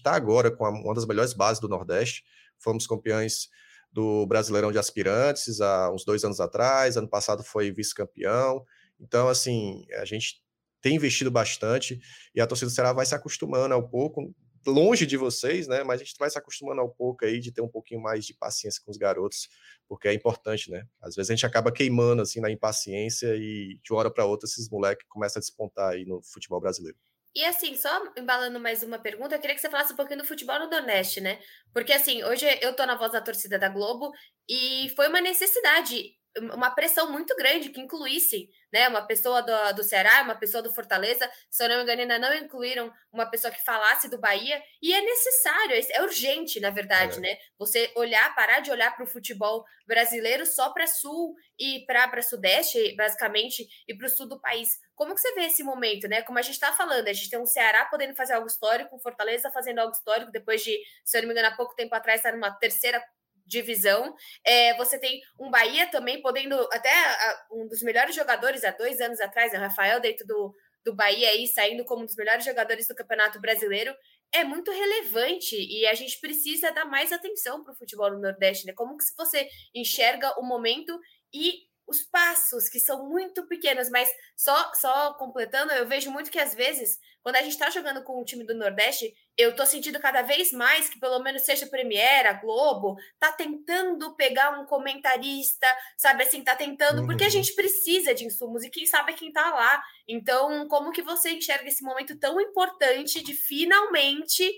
tá 0.02 0.12
agora 0.12 0.50
com 0.50 0.68
uma 0.68 0.94
das 0.94 1.06
melhores 1.06 1.32
bases 1.32 1.60
do 1.60 1.68
Nordeste. 1.68 2.24
Fomos 2.58 2.86
campeões 2.86 3.48
do 3.92 4.26
Brasileirão 4.26 4.70
de 4.70 4.78
Aspirantes 4.78 5.60
há 5.60 5.90
uns 5.92 6.04
dois 6.04 6.24
anos 6.24 6.40
atrás, 6.40 6.96
ano 6.96 7.08
passado 7.08 7.42
foi 7.42 7.70
vice-campeão. 7.72 8.64
Então, 9.00 9.28
assim, 9.28 9.84
a 9.94 10.04
gente 10.04 10.42
tem 10.80 10.96
investido 10.96 11.30
bastante 11.30 12.00
e 12.34 12.40
a 12.40 12.46
torcida 12.46 12.70
do 12.70 12.74
Ceará 12.74 12.92
vai 12.92 13.04
se 13.04 13.14
acostumando 13.14 13.74
ao 13.74 13.88
pouco, 13.88 14.34
longe 14.66 15.06
de 15.06 15.16
vocês, 15.16 15.66
né? 15.66 15.82
Mas 15.82 16.00
a 16.00 16.04
gente 16.04 16.16
vai 16.18 16.30
se 16.30 16.38
acostumando 16.38 16.80
ao 16.80 16.90
pouco 16.90 17.24
aí 17.24 17.40
de 17.40 17.52
ter 17.52 17.62
um 17.62 17.68
pouquinho 17.68 18.00
mais 18.00 18.24
de 18.24 18.34
paciência 18.34 18.80
com 18.84 18.90
os 18.90 18.96
garotos, 18.96 19.48
porque 19.88 20.08
é 20.08 20.14
importante, 20.14 20.70
né? 20.70 20.84
Às 21.00 21.14
vezes 21.14 21.30
a 21.30 21.34
gente 21.34 21.46
acaba 21.46 21.72
queimando 21.72 22.22
assim 22.22 22.40
na 22.40 22.50
impaciência 22.50 23.34
e 23.36 23.78
de 23.82 23.92
uma 23.92 24.00
hora 24.00 24.10
para 24.10 24.24
outra 24.24 24.46
esses 24.46 24.68
moleques 24.68 25.06
começam 25.08 25.40
a 25.40 25.42
despontar 25.42 25.92
aí 25.92 26.04
no 26.04 26.22
futebol 26.22 26.60
brasileiro. 26.60 26.96
E 27.34 27.44
assim, 27.44 27.76
só 27.76 27.88
embalando 28.16 28.58
mais 28.58 28.82
uma 28.82 28.98
pergunta, 28.98 29.36
eu 29.36 29.40
queria 29.40 29.54
que 29.54 29.60
você 29.62 29.70
falasse 29.70 29.92
um 29.92 29.96
pouquinho 29.96 30.18
do 30.20 30.26
futebol 30.26 30.58
no 30.58 30.68
Nordeste, 30.68 31.20
né? 31.20 31.38
Porque 31.72 31.92
assim, 31.92 32.24
hoje 32.24 32.44
eu 32.60 32.74
tô 32.74 32.84
na 32.84 32.96
voz 32.96 33.12
da 33.12 33.20
torcida 33.20 33.58
da 33.58 33.68
Globo 33.68 34.12
e 34.48 34.92
foi 34.96 35.08
uma 35.08 35.20
necessidade 35.20 36.16
uma 36.38 36.70
pressão 36.70 37.10
muito 37.10 37.34
grande 37.36 37.70
que 37.70 37.80
incluísse 37.80 38.48
né, 38.72 38.88
uma 38.88 39.02
pessoa 39.02 39.42
do, 39.42 39.74
do 39.74 39.82
Ceará, 39.82 40.22
uma 40.22 40.36
pessoa 40.36 40.62
do 40.62 40.72
Fortaleza, 40.72 41.28
se 41.50 41.62
eu 41.62 41.68
não 41.68 41.76
me 41.78 41.82
engano, 41.82 42.02
ainda 42.02 42.18
não 42.18 42.34
incluíram 42.34 42.92
uma 43.12 43.26
pessoa 43.26 43.52
que 43.52 43.64
falasse 43.64 44.08
do 44.08 44.18
Bahia, 44.18 44.62
e 44.80 44.94
é 44.94 45.00
necessário, 45.00 45.74
é, 45.74 45.80
é 45.92 46.02
urgente, 46.02 46.60
na 46.60 46.70
verdade, 46.70 47.18
é. 47.18 47.20
né? 47.20 47.38
Você 47.58 47.90
olhar, 47.96 48.32
parar 48.34 48.60
de 48.60 48.70
olhar 48.70 48.94
para 48.94 49.04
o 49.04 49.08
futebol 49.08 49.64
brasileiro 49.86 50.46
só 50.46 50.70
para 50.70 50.86
sul 50.86 51.34
e 51.58 51.84
para 51.84 52.22
Sudeste, 52.22 52.94
basicamente, 52.94 53.66
e 53.88 53.94
para 53.96 54.06
o 54.06 54.10
sul 54.10 54.28
do 54.28 54.40
país. 54.40 54.68
Como 54.94 55.14
que 55.14 55.20
você 55.20 55.34
vê 55.34 55.46
esse 55.46 55.64
momento, 55.64 56.06
né? 56.06 56.22
Como 56.22 56.38
a 56.38 56.42
gente 56.42 56.54
está 56.54 56.72
falando, 56.72 57.08
a 57.08 57.12
gente 57.12 57.28
tem 57.28 57.40
um 57.40 57.46
Ceará 57.46 57.86
podendo 57.86 58.14
fazer 58.14 58.34
algo 58.34 58.46
histórico, 58.46 58.94
um 58.94 59.00
Fortaleza 59.00 59.50
fazendo 59.50 59.80
algo 59.80 59.92
histórico, 59.92 60.30
depois 60.30 60.62
de, 60.62 60.78
se 61.04 61.18
eu 61.18 61.22
não 61.22 61.28
me 61.28 61.34
engano, 61.34 61.48
há 61.48 61.56
pouco 61.56 61.74
tempo 61.74 61.94
atrás, 61.94 62.20
estar 62.20 62.30
tá 62.30 62.36
numa 62.36 62.52
terceira 62.52 63.02
divisão. 63.50 64.14
É, 64.46 64.76
você 64.76 64.98
tem 64.98 65.20
um 65.38 65.50
Bahia 65.50 65.90
também 65.90 66.22
podendo, 66.22 66.56
até 66.72 66.90
a, 66.90 67.46
um 67.52 67.66
dos 67.66 67.82
melhores 67.82 68.14
jogadores 68.14 68.64
há 68.64 68.70
dois 68.70 69.00
anos 69.00 69.20
atrás, 69.20 69.52
o 69.52 69.56
Rafael, 69.56 70.00
dentro 70.00 70.26
do, 70.26 70.54
do 70.84 70.94
Bahia 70.94 71.28
aí, 71.28 71.46
saindo 71.48 71.84
como 71.84 72.02
um 72.02 72.06
dos 72.06 72.16
melhores 72.16 72.44
jogadores 72.44 72.86
do 72.86 72.94
Campeonato 72.94 73.40
Brasileiro. 73.40 73.94
É 74.32 74.44
muito 74.44 74.70
relevante 74.70 75.56
e 75.56 75.84
a 75.86 75.94
gente 75.94 76.20
precisa 76.20 76.70
dar 76.70 76.84
mais 76.84 77.12
atenção 77.12 77.64
para 77.64 77.72
o 77.72 77.76
futebol 77.76 78.10
no 78.12 78.20
Nordeste, 78.20 78.64
né? 78.64 78.72
Como 78.72 78.96
que 78.96 79.04
você 79.18 79.48
enxerga 79.74 80.32
o 80.38 80.42
momento 80.46 80.96
e 81.34 81.68
os 81.90 82.02
passos, 82.02 82.68
que 82.68 82.78
são 82.78 83.08
muito 83.08 83.46
pequenos, 83.48 83.90
mas 83.90 84.08
só, 84.36 84.72
só 84.74 85.14
completando, 85.14 85.72
eu 85.72 85.88
vejo 85.88 86.10
muito 86.12 86.30
que 86.30 86.38
às 86.38 86.54
vezes, 86.54 86.96
quando 87.20 87.34
a 87.34 87.42
gente 87.42 87.52
está 87.52 87.68
jogando 87.68 88.04
com 88.04 88.20
o 88.20 88.24
time 88.24 88.46
do 88.46 88.54
Nordeste, 88.54 89.12
eu 89.40 89.54
tô 89.54 89.64
sentindo 89.64 89.98
cada 89.98 90.22
vez 90.22 90.52
mais 90.52 90.88
que 90.88 90.98
pelo 90.98 91.18
menos 91.20 91.42
seja 91.42 91.64
a 91.66 91.68
Premiere, 91.68 92.28
a 92.28 92.32
Globo, 92.34 92.96
tá 93.18 93.32
tentando 93.32 94.14
pegar 94.14 94.60
um 94.60 94.66
comentarista, 94.66 95.66
sabe 95.96 96.24
assim, 96.24 96.42
tá 96.42 96.54
tentando, 96.54 97.00
uhum. 97.00 97.06
porque 97.06 97.24
a 97.24 97.26
uhum. 97.26 97.32
gente 97.32 97.54
precisa 97.54 98.14
de 98.14 98.24
insumos 98.24 98.64
e 98.64 98.70
quem 98.70 98.86
sabe 98.86 99.12
é 99.12 99.16
quem 99.16 99.32
tá 99.32 99.50
lá. 99.50 99.82
Então, 100.06 100.66
como 100.68 100.92
que 100.92 101.02
você 101.02 101.30
enxerga 101.30 101.68
esse 101.68 101.82
momento 101.82 102.18
tão 102.18 102.40
importante 102.40 103.22
de 103.22 103.34
finalmente 103.34 104.50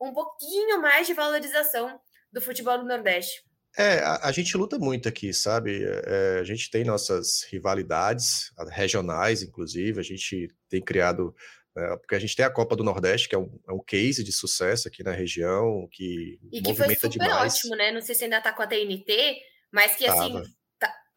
um 0.00 0.12
pouquinho 0.12 0.80
mais 0.80 1.06
de 1.06 1.14
valorização 1.14 2.00
do 2.32 2.40
futebol 2.40 2.78
do 2.78 2.84
Nordeste? 2.84 3.48
É, 3.76 4.00
a, 4.00 4.28
a, 4.28 4.32
gente 4.32 4.56
luta 4.56 4.78
muito 4.78 5.08
aqui, 5.08 5.32
sabe? 5.32 5.84
É, 5.84 6.38
a 6.40 6.44
gente 6.44 6.70
tem 6.70 6.84
nossas 6.84 7.44
rivalidades 7.44 8.52
regionais, 8.70 9.42
inclusive, 9.42 10.00
a 10.00 10.02
gente 10.02 10.48
tem 10.68 10.82
criado, 10.82 11.34
porque 12.00 12.14
a 12.14 12.18
gente 12.18 12.34
tem 12.34 12.44
a 12.44 12.50
Copa 12.50 12.74
do 12.74 12.84
Nordeste, 12.84 13.28
que 13.28 13.34
é 13.34 13.38
um, 13.38 13.60
é 13.68 13.72
um 13.72 13.82
case 13.82 14.24
de 14.24 14.32
sucesso 14.32 14.88
aqui 14.88 15.02
na 15.02 15.12
região, 15.12 15.88
que 15.92 16.38
e 16.52 16.60
que 16.60 16.74
foi 16.74 16.94
super 16.94 17.08
demais. 17.08 17.54
ótimo, 17.54 17.76
né? 17.76 17.92
Não 17.92 18.00
sei 18.00 18.14
se 18.14 18.24
ainda 18.24 18.40
tá 18.40 18.52
com 18.52 18.62
a 18.62 18.66
TNT, 18.66 19.36
mas 19.72 19.96
que 19.96 20.06
Tava. 20.06 20.24
assim, 20.24 20.54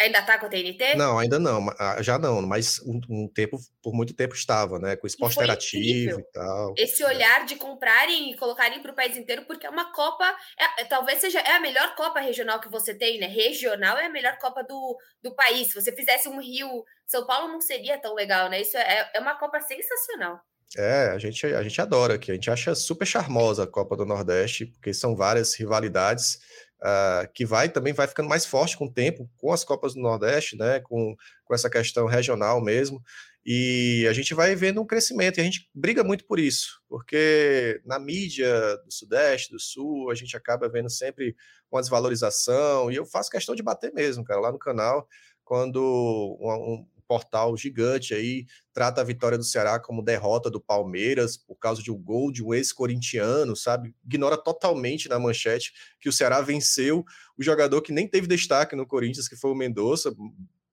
Ainda 0.01 0.21
tá 0.23 0.37
com 0.39 0.47
a 0.47 0.49
TNT? 0.49 0.95
Não, 0.95 1.19
ainda 1.19 1.37
não, 1.37 1.69
ah, 1.77 2.01
já 2.01 2.17
não, 2.17 2.41
mas 2.41 2.79
um, 2.79 2.99
um 3.07 3.27
tempo, 3.27 3.57
por 3.83 3.93
muito 3.93 4.13
tempo 4.15 4.33
estava, 4.33 4.79
né? 4.79 4.95
Com 4.95 5.05
esporte 5.05 5.35
interativo 5.35 6.19
e 6.19 6.23
tal. 6.33 6.73
Esse 6.75 7.03
olhar 7.03 7.45
de 7.45 7.55
comprarem 7.55 8.31
e 8.31 8.37
colocarem 8.37 8.81
para 8.81 8.91
o 8.91 8.95
país 8.95 9.15
inteiro, 9.15 9.45
porque 9.45 9.65
é 9.65 9.69
uma 9.69 9.91
Copa, 9.93 10.25
é, 10.57 10.81
é, 10.81 10.85
talvez 10.85 11.19
seja 11.19 11.39
é 11.39 11.55
a 11.55 11.59
melhor 11.59 11.95
Copa 11.95 12.19
regional 12.19 12.59
que 12.59 12.69
você 12.69 12.95
tem, 12.95 13.19
né? 13.19 13.27
Regional 13.27 13.97
é 13.97 14.07
a 14.07 14.11
melhor 14.11 14.37
Copa 14.39 14.63
do, 14.63 14.97
do 15.21 15.35
país. 15.35 15.67
Se 15.67 15.75
você 15.75 15.95
fizesse 15.95 16.27
um 16.27 16.39
Rio, 16.39 16.83
São 17.05 17.25
Paulo 17.27 17.51
não 17.51 17.61
seria 17.61 17.99
tão 17.99 18.15
legal, 18.15 18.49
né? 18.49 18.61
Isso 18.61 18.77
é, 18.77 19.11
é 19.13 19.19
uma 19.19 19.37
Copa 19.37 19.59
sensacional. 19.59 20.41
É, 20.77 21.09
a 21.09 21.17
gente, 21.17 21.45
a 21.45 21.61
gente 21.61 21.81
adora 21.81 22.13
aqui, 22.15 22.31
a 22.31 22.33
gente 22.33 22.49
acha 22.49 22.73
super 22.73 23.05
charmosa 23.05 23.63
a 23.63 23.67
Copa 23.67 23.95
do 23.95 24.05
Nordeste, 24.05 24.65
porque 24.65 24.93
são 24.93 25.15
várias 25.15 25.53
rivalidades 25.53 26.39
uh, 26.83 27.31
que 27.33 27.45
vai 27.45 27.69
também 27.69 27.93
vai 27.93 28.07
ficando 28.07 28.29
mais 28.29 28.45
forte 28.45 28.77
com 28.77 28.85
o 28.85 28.91
tempo, 28.91 29.29
com 29.37 29.51
as 29.51 29.63
Copas 29.63 29.93
do 29.93 30.01
Nordeste, 30.01 30.57
né, 30.57 30.79
com, 30.79 31.15
com 31.45 31.53
essa 31.53 31.69
questão 31.69 32.07
regional 32.07 32.61
mesmo, 32.61 33.01
e 33.45 34.05
a 34.07 34.13
gente 34.13 34.33
vai 34.33 34.55
vendo 34.55 34.81
um 34.81 34.85
crescimento, 34.85 35.37
e 35.37 35.41
a 35.41 35.43
gente 35.43 35.69
briga 35.73 36.03
muito 36.03 36.25
por 36.25 36.39
isso, 36.39 36.81
porque 36.87 37.81
na 37.85 37.99
mídia 37.99 38.77
do 38.85 38.91
Sudeste, 38.91 39.51
do 39.51 39.59
Sul, 39.59 40.11
a 40.11 40.15
gente 40.15 40.35
acaba 40.37 40.69
vendo 40.69 40.89
sempre 40.89 41.35
uma 41.71 41.81
desvalorização, 41.81 42.91
e 42.91 42.95
eu 42.95 43.05
faço 43.05 43.29
questão 43.29 43.55
de 43.55 43.63
bater 43.63 43.93
mesmo, 43.93 44.23
cara, 44.23 44.39
lá 44.39 44.51
no 44.51 44.59
canal, 44.59 45.07
quando 45.43 46.37
um, 46.39 46.85
portal 47.11 47.57
gigante 47.57 48.13
aí 48.13 48.45
trata 48.71 49.01
a 49.01 49.03
vitória 49.03 49.37
do 49.37 49.43
Ceará 49.43 49.77
como 49.81 50.01
derrota 50.01 50.49
do 50.49 50.61
Palmeiras 50.61 51.35
por 51.35 51.57
causa 51.57 51.83
de 51.83 51.91
um 51.91 52.01
gol 52.01 52.31
de 52.31 52.41
um 52.41 52.53
ex-corintiano, 52.53 53.53
sabe? 53.53 53.93
Ignora 54.05 54.37
totalmente 54.37 55.09
na 55.09 55.19
manchete 55.19 55.73
que 55.99 56.07
o 56.07 56.13
Ceará 56.13 56.39
venceu 56.39 57.03
o 57.37 57.43
jogador 57.43 57.81
que 57.81 57.91
nem 57.91 58.07
teve 58.07 58.27
destaque 58.27 58.77
no 58.77 58.87
Corinthians, 58.87 59.27
que 59.27 59.35
foi 59.35 59.51
o 59.51 59.55
Mendonça, 59.55 60.15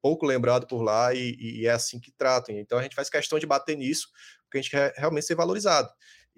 pouco 0.01 0.25
lembrado 0.25 0.65
por 0.69 0.81
lá, 0.81 1.13
e, 1.13 1.35
e 1.41 1.67
é 1.67 1.71
assim 1.71 1.99
que 1.99 2.13
tratam. 2.13 2.55
Então 2.57 2.79
a 2.79 2.83
gente 2.85 2.95
faz 2.95 3.11
questão 3.11 3.37
de 3.41 3.45
bater 3.45 3.77
nisso, 3.77 4.07
porque 4.45 4.59
a 4.59 4.61
gente 4.61 4.71
quer 4.71 4.95
realmente 4.97 5.27
ser 5.27 5.35
valorizado. 5.35 5.89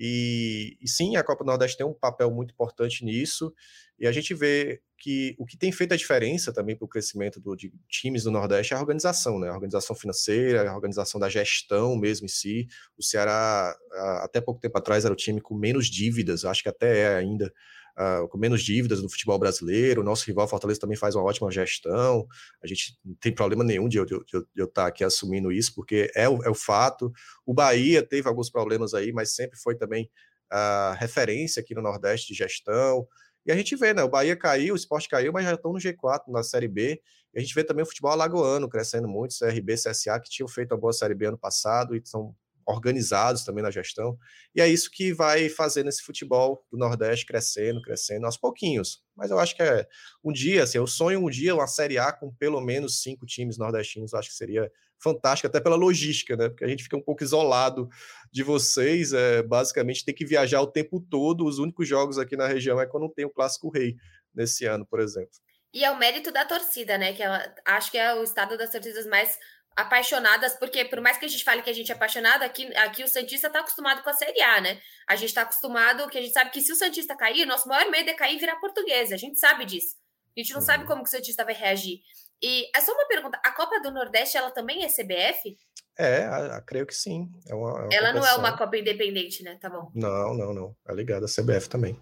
E, 0.02 0.78
e, 0.80 0.88
sim, 0.88 1.16
a 1.16 1.22
Copa 1.22 1.44
do 1.44 1.48
Nordeste 1.48 1.76
tem 1.76 1.86
um 1.86 1.92
papel 1.92 2.30
muito 2.30 2.52
importante 2.52 3.04
nisso, 3.04 3.52
e 3.98 4.06
a 4.06 4.12
gente 4.12 4.32
vê 4.32 4.80
que 4.96 5.36
o 5.38 5.44
que 5.44 5.58
tem 5.58 5.70
feito 5.70 5.92
a 5.92 5.96
diferença 5.96 6.54
também 6.54 6.74
para 6.74 6.86
o 6.86 6.88
crescimento 6.88 7.38
do, 7.38 7.54
de 7.54 7.70
times 7.86 8.22
do 8.22 8.30
Nordeste 8.30 8.72
é 8.72 8.76
a 8.78 8.80
organização, 8.80 9.38
né? 9.38 9.50
A 9.50 9.52
organização 9.52 9.94
financeira, 9.94 10.70
a 10.70 10.74
organização 10.74 11.20
da 11.20 11.28
gestão 11.28 11.96
mesmo 11.96 12.24
em 12.24 12.28
si. 12.28 12.66
O 12.96 13.02
Ceará, 13.02 13.76
até 14.22 14.40
pouco 14.40 14.58
tempo 14.58 14.78
atrás, 14.78 15.04
era 15.04 15.12
o 15.12 15.16
time 15.16 15.38
com 15.38 15.54
menos 15.54 15.86
dívidas, 15.86 16.46
acho 16.46 16.62
que 16.62 16.68
até 16.70 17.00
é 17.00 17.16
ainda 17.16 17.52
uh, 17.98 18.28
com 18.28 18.38
menos 18.38 18.62
dívidas 18.62 19.02
no 19.02 19.10
futebol 19.10 19.38
brasileiro. 19.38 20.00
O 20.00 20.04
nosso 20.04 20.26
rival 20.26 20.48
Fortaleza 20.48 20.80
também 20.80 20.96
faz 20.96 21.14
uma 21.14 21.24
ótima 21.24 21.50
gestão. 21.50 22.26
A 22.62 22.66
gente 22.66 22.98
não 23.04 23.14
tem 23.14 23.34
problema 23.34 23.64
nenhum 23.64 23.88
de 23.88 23.98
eu 23.98 24.04
estar 24.04 24.66
tá 24.72 24.86
aqui 24.86 25.04
assumindo 25.04 25.52
isso, 25.52 25.74
porque 25.74 26.10
é 26.14 26.28
o, 26.28 26.42
é 26.42 26.50
o 26.50 26.54
fato. 26.54 27.12
O 27.44 27.54
Bahia 27.54 28.02
teve 28.02 28.28
alguns 28.28 28.50
problemas 28.50 28.94
aí, 28.94 29.12
mas 29.12 29.34
sempre 29.34 29.58
foi 29.58 29.76
também 29.76 30.10
a 30.50 30.96
referência 30.98 31.60
aqui 31.60 31.74
no 31.74 31.82
Nordeste 31.82 32.28
de 32.28 32.38
gestão. 32.38 33.06
E 33.46 33.52
a 33.52 33.56
gente 33.56 33.74
vê, 33.76 33.94
né? 33.94 34.02
O 34.02 34.08
Bahia 34.08 34.36
caiu, 34.36 34.74
o 34.74 34.76
esporte 34.76 35.08
caiu, 35.08 35.32
mas 35.32 35.44
já 35.44 35.54
estão 35.54 35.72
no 35.72 35.78
G4, 35.78 36.24
na 36.28 36.42
Série 36.42 36.68
B. 36.68 37.00
E 37.32 37.38
a 37.38 37.40
gente 37.40 37.54
vê 37.54 37.64
também 37.64 37.82
o 37.82 37.86
futebol 37.86 38.10
alagoano 38.10 38.68
crescendo 38.68 39.08
muito, 39.08 39.34
CRB, 39.38 39.74
CSA, 39.74 40.20
que 40.20 40.28
tinham 40.28 40.48
feito 40.48 40.74
a 40.74 40.76
boa 40.76 40.92
Série 40.92 41.14
B 41.14 41.26
ano 41.26 41.38
passado 41.38 41.96
e 41.96 42.02
são 42.04 42.34
organizados 42.70 43.44
também 43.44 43.62
na 43.62 43.70
gestão. 43.70 44.18
E 44.54 44.60
é 44.60 44.68
isso 44.68 44.90
que 44.90 45.12
vai 45.12 45.48
fazendo 45.48 45.88
esse 45.88 46.02
futebol 46.02 46.64
do 46.70 46.78
Nordeste 46.78 47.26
crescendo, 47.26 47.82
crescendo 47.82 48.26
aos 48.26 48.36
pouquinhos. 48.36 49.02
Mas 49.16 49.30
eu 49.30 49.38
acho 49.38 49.54
que 49.54 49.62
é 49.62 49.86
um 50.24 50.32
dia, 50.32 50.62
assim, 50.62 50.78
eu 50.78 50.86
sonho 50.86 51.20
um 51.20 51.30
dia 51.30 51.54
uma 51.54 51.66
Série 51.66 51.98
A 51.98 52.12
com 52.12 52.32
pelo 52.34 52.60
menos 52.60 53.02
cinco 53.02 53.26
times 53.26 53.58
nordestinos, 53.58 54.14
acho 54.14 54.28
que 54.28 54.34
seria 54.34 54.70
fantástico, 55.02 55.46
até 55.46 55.60
pela 55.60 55.76
logística, 55.76 56.36
né? 56.36 56.48
Porque 56.48 56.64
a 56.64 56.68
gente 56.68 56.82
fica 56.82 56.96
um 56.96 57.02
pouco 57.02 57.22
isolado 57.24 57.88
de 58.30 58.42
vocês, 58.42 59.12
é, 59.12 59.42
basicamente 59.42 60.04
tem 60.04 60.14
que 60.14 60.26
viajar 60.26 60.60
o 60.60 60.66
tempo 60.66 61.00
todo. 61.00 61.46
Os 61.46 61.58
únicos 61.58 61.88
jogos 61.88 62.18
aqui 62.18 62.36
na 62.36 62.46
região 62.46 62.80
é 62.80 62.86
quando 62.86 63.08
tem 63.08 63.24
o 63.24 63.30
Clássico 63.30 63.70
Rei 63.70 63.96
nesse 64.34 64.66
ano, 64.66 64.86
por 64.86 65.00
exemplo. 65.00 65.30
E 65.72 65.84
é 65.84 65.90
o 65.90 65.98
mérito 65.98 66.32
da 66.32 66.44
torcida, 66.44 66.98
né? 66.98 67.12
Que 67.12 67.22
ela 67.22 67.42
acho 67.64 67.90
que 67.90 67.98
é 67.98 68.14
o 68.14 68.22
estado 68.22 68.58
das 68.58 68.70
torcidas 68.70 69.06
mais 69.06 69.38
apaixonadas, 69.80 70.54
porque 70.54 70.84
por 70.84 71.00
mais 71.00 71.16
que 71.16 71.24
a 71.24 71.28
gente 71.28 71.44
fale 71.44 71.62
que 71.62 71.70
a 71.70 71.72
gente 71.72 71.90
é 71.90 71.94
apaixonado, 71.94 72.42
aqui, 72.42 72.74
aqui 72.76 73.02
o 73.02 73.08
Santista 73.08 73.46
está 73.46 73.60
acostumado 73.60 74.02
com 74.02 74.10
a 74.10 74.14
Série 74.14 74.40
A, 74.40 74.60
né? 74.60 74.80
A 75.08 75.16
gente 75.16 75.28
está 75.28 75.42
acostumado, 75.42 76.08
que 76.08 76.18
a 76.18 76.20
gente 76.22 76.32
sabe 76.32 76.50
que 76.50 76.60
se 76.60 76.72
o 76.72 76.76
Santista 76.76 77.16
cair, 77.16 77.46
nosso 77.46 77.68
maior 77.68 77.90
medo 77.90 78.10
é 78.10 78.14
cair 78.14 78.36
e 78.36 78.38
virar 78.38 78.56
português. 78.56 79.12
A 79.12 79.16
gente 79.16 79.38
sabe 79.38 79.64
disso. 79.64 79.96
A 80.36 80.40
gente 80.40 80.52
não 80.52 80.60
uhum. 80.60 80.66
sabe 80.66 80.86
como 80.86 81.02
que 81.02 81.08
o 81.08 81.12
Santista 81.12 81.44
vai 81.44 81.54
reagir. 81.54 82.00
E 82.42 82.70
é 82.74 82.80
só 82.80 82.92
uma 82.92 83.06
pergunta: 83.06 83.40
a 83.44 83.50
Copa 83.52 83.80
do 83.80 83.90
Nordeste, 83.90 84.36
ela 84.36 84.50
também 84.50 84.84
é 84.84 84.88
CBF? 84.88 85.56
É, 85.98 86.24
a, 86.24 86.56
a, 86.56 86.60
creio 86.62 86.86
que 86.86 86.94
sim. 86.94 87.30
É 87.48 87.54
uma, 87.54 87.70
é 87.70 87.82
uma 87.82 87.88
ela 87.94 88.12
não 88.12 88.26
é 88.26 88.34
uma 88.34 88.56
Copa 88.56 88.76
independente, 88.76 89.42
né? 89.42 89.58
Tá 89.60 89.68
bom. 89.68 89.90
Não, 89.94 90.34
não, 90.34 90.54
não. 90.54 90.76
É 90.88 90.94
ligada 90.94 91.26
à 91.26 91.28
CBF 91.28 91.68
também. 91.68 92.00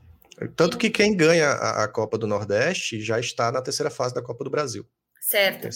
Tanto 0.55 0.79
que 0.79 0.89
quem 0.89 1.17
ganha 1.17 1.49
a, 1.49 1.85
a 1.85 1.89
Copa 1.89 2.17
do 2.17 2.27
Nordeste 2.27 3.01
já 3.01 3.19
está 3.19 3.51
na 3.51 3.61
terceira 3.61 3.91
fase 3.91 4.15
da 4.15 4.23
Copa 4.23 4.45
do 4.45 4.51
Brasil. 4.51 4.87
Certo. 5.21 5.69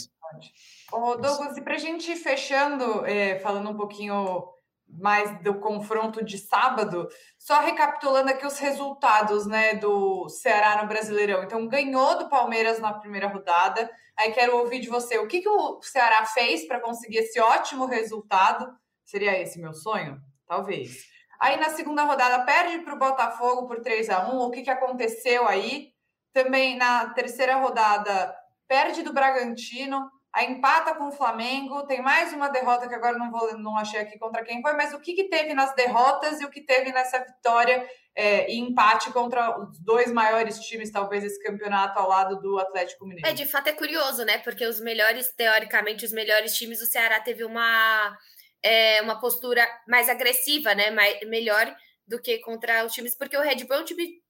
Ô, 0.93 1.17
Douglas, 1.17 1.57
e 1.57 1.63
para 1.63 1.75
a 1.75 1.79
gente 1.79 2.13
ir 2.13 2.17
fechando, 2.17 3.07
é, 3.07 3.39
falando 3.39 3.71
um 3.71 3.77
pouquinho 3.77 4.47
mais 4.87 5.43
do 5.43 5.55
confronto 5.55 6.23
de 6.23 6.37
sábado, 6.37 7.09
só 7.39 7.61
recapitulando 7.61 8.29
aqui 8.29 8.47
os 8.47 8.59
resultados 8.59 9.47
né, 9.47 9.77
do 9.77 10.29
Ceará 10.29 10.83
no 10.83 10.89
Brasileirão. 10.89 11.43
Então, 11.43 11.67
ganhou 11.67 12.19
do 12.19 12.29
Palmeiras 12.29 12.79
na 12.79 12.93
primeira 12.93 13.27
rodada. 13.27 13.91
Aí 14.19 14.33
quero 14.33 14.59
ouvir 14.59 14.81
de 14.81 14.91
você 14.91 15.19
o 15.19 15.27
que, 15.27 15.41
que 15.41 15.49
o 15.49 15.81
Ceará 15.81 16.27
fez 16.27 16.67
para 16.67 16.79
conseguir 16.79 17.19
esse 17.19 17.41
ótimo 17.41 17.87
resultado. 17.87 18.71
Seria 19.03 19.41
esse 19.41 19.59
meu 19.59 19.73
sonho? 19.73 20.21
Talvez. 20.47 21.07
Aí 21.41 21.59
na 21.59 21.71
segunda 21.71 22.05
rodada 22.05 22.45
perde 22.45 22.81
para 22.81 22.95
o 22.95 22.99
Botafogo 22.99 23.67
por 23.67 23.81
3 23.81 24.11
a 24.11 24.29
1 24.31 24.39
O 24.39 24.51
que, 24.51 24.61
que 24.61 24.71
aconteceu 24.71 25.49
aí? 25.49 25.89
Também 26.35 26.77
na 26.77 27.09
terceira 27.15 27.57
rodada 27.57 28.37
perde 28.69 29.03
do 29.03 29.15
Bragantino 29.15 30.11
a 30.35 30.45
empata 30.45 30.95
com 30.95 31.09
o 31.09 31.13
Flamengo, 31.13 31.87
tem 31.87 32.01
mais 32.01 32.33
uma 32.33 32.49
derrota 32.49 32.89
que 32.89 32.95
agora 32.95 33.19
não 33.19 33.31
vou 33.31 33.57
não 33.59 33.77
achei 33.77 34.01
aqui 34.01 34.19
contra 34.19 34.43
quem 34.43 34.63
foi, 34.63 34.73
mas 34.73 34.95
o 34.95 35.01
que, 35.01 35.13
que 35.13 35.25
teve 35.25 35.53
nas 35.53 35.75
derrotas 35.75 36.41
e 36.41 36.45
o 36.45 36.51
que 36.51 36.63
teve 36.63 36.91
nessa 36.91 37.19
vitória 37.19 37.87
é, 38.15 38.51
e 38.51 38.59
empate 38.59 39.13
contra 39.13 39.59
os 39.59 39.79
dois 39.79 40.11
maiores 40.11 40.59
times, 40.61 40.91
talvez, 40.91 41.23
esse 41.23 41.43
campeonato 41.43 41.99
ao 41.99 42.09
lado 42.09 42.41
do 42.41 42.59
Atlético 42.59 43.07
Mineiro? 43.07 43.29
É, 43.29 43.33
de 43.33 43.47
fato 43.47 43.69
é 43.69 43.73
curioso, 43.73 44.25
né? 44.25 44.39
Porque 44.39 44.67
os 44.67 44.81
melhores, 44.81 45.33
teoricamente, 45.33 46.05
os 46.05 46.13
melhores 46.13 46.55
times, 46.55 46.81
o 46.81 46.87
Ceará 46.87 47.21
teve 47.21 47.45
uma, 47.45 48.17
é, 48.63 49.03
uma 49.03 49.21
postura 49.21 49.67
mais 49.87 50.09
agressiva, 50.09 50.75
né? 50.75 50.91
Mais, 50.91 51.21
melhor 51.27 51.75
do 52.07 52.21
que 52.21 52.39
contra 52.39 52.85
os 52.85 52.93
times, 52.93 53.17
porque 53.17 53.37
o 53.37 53.43
Red 53.43 53.65
Bull 53.65 53.77
é 53.77 53.81
um 53.81 53.85
time 53.85 54.23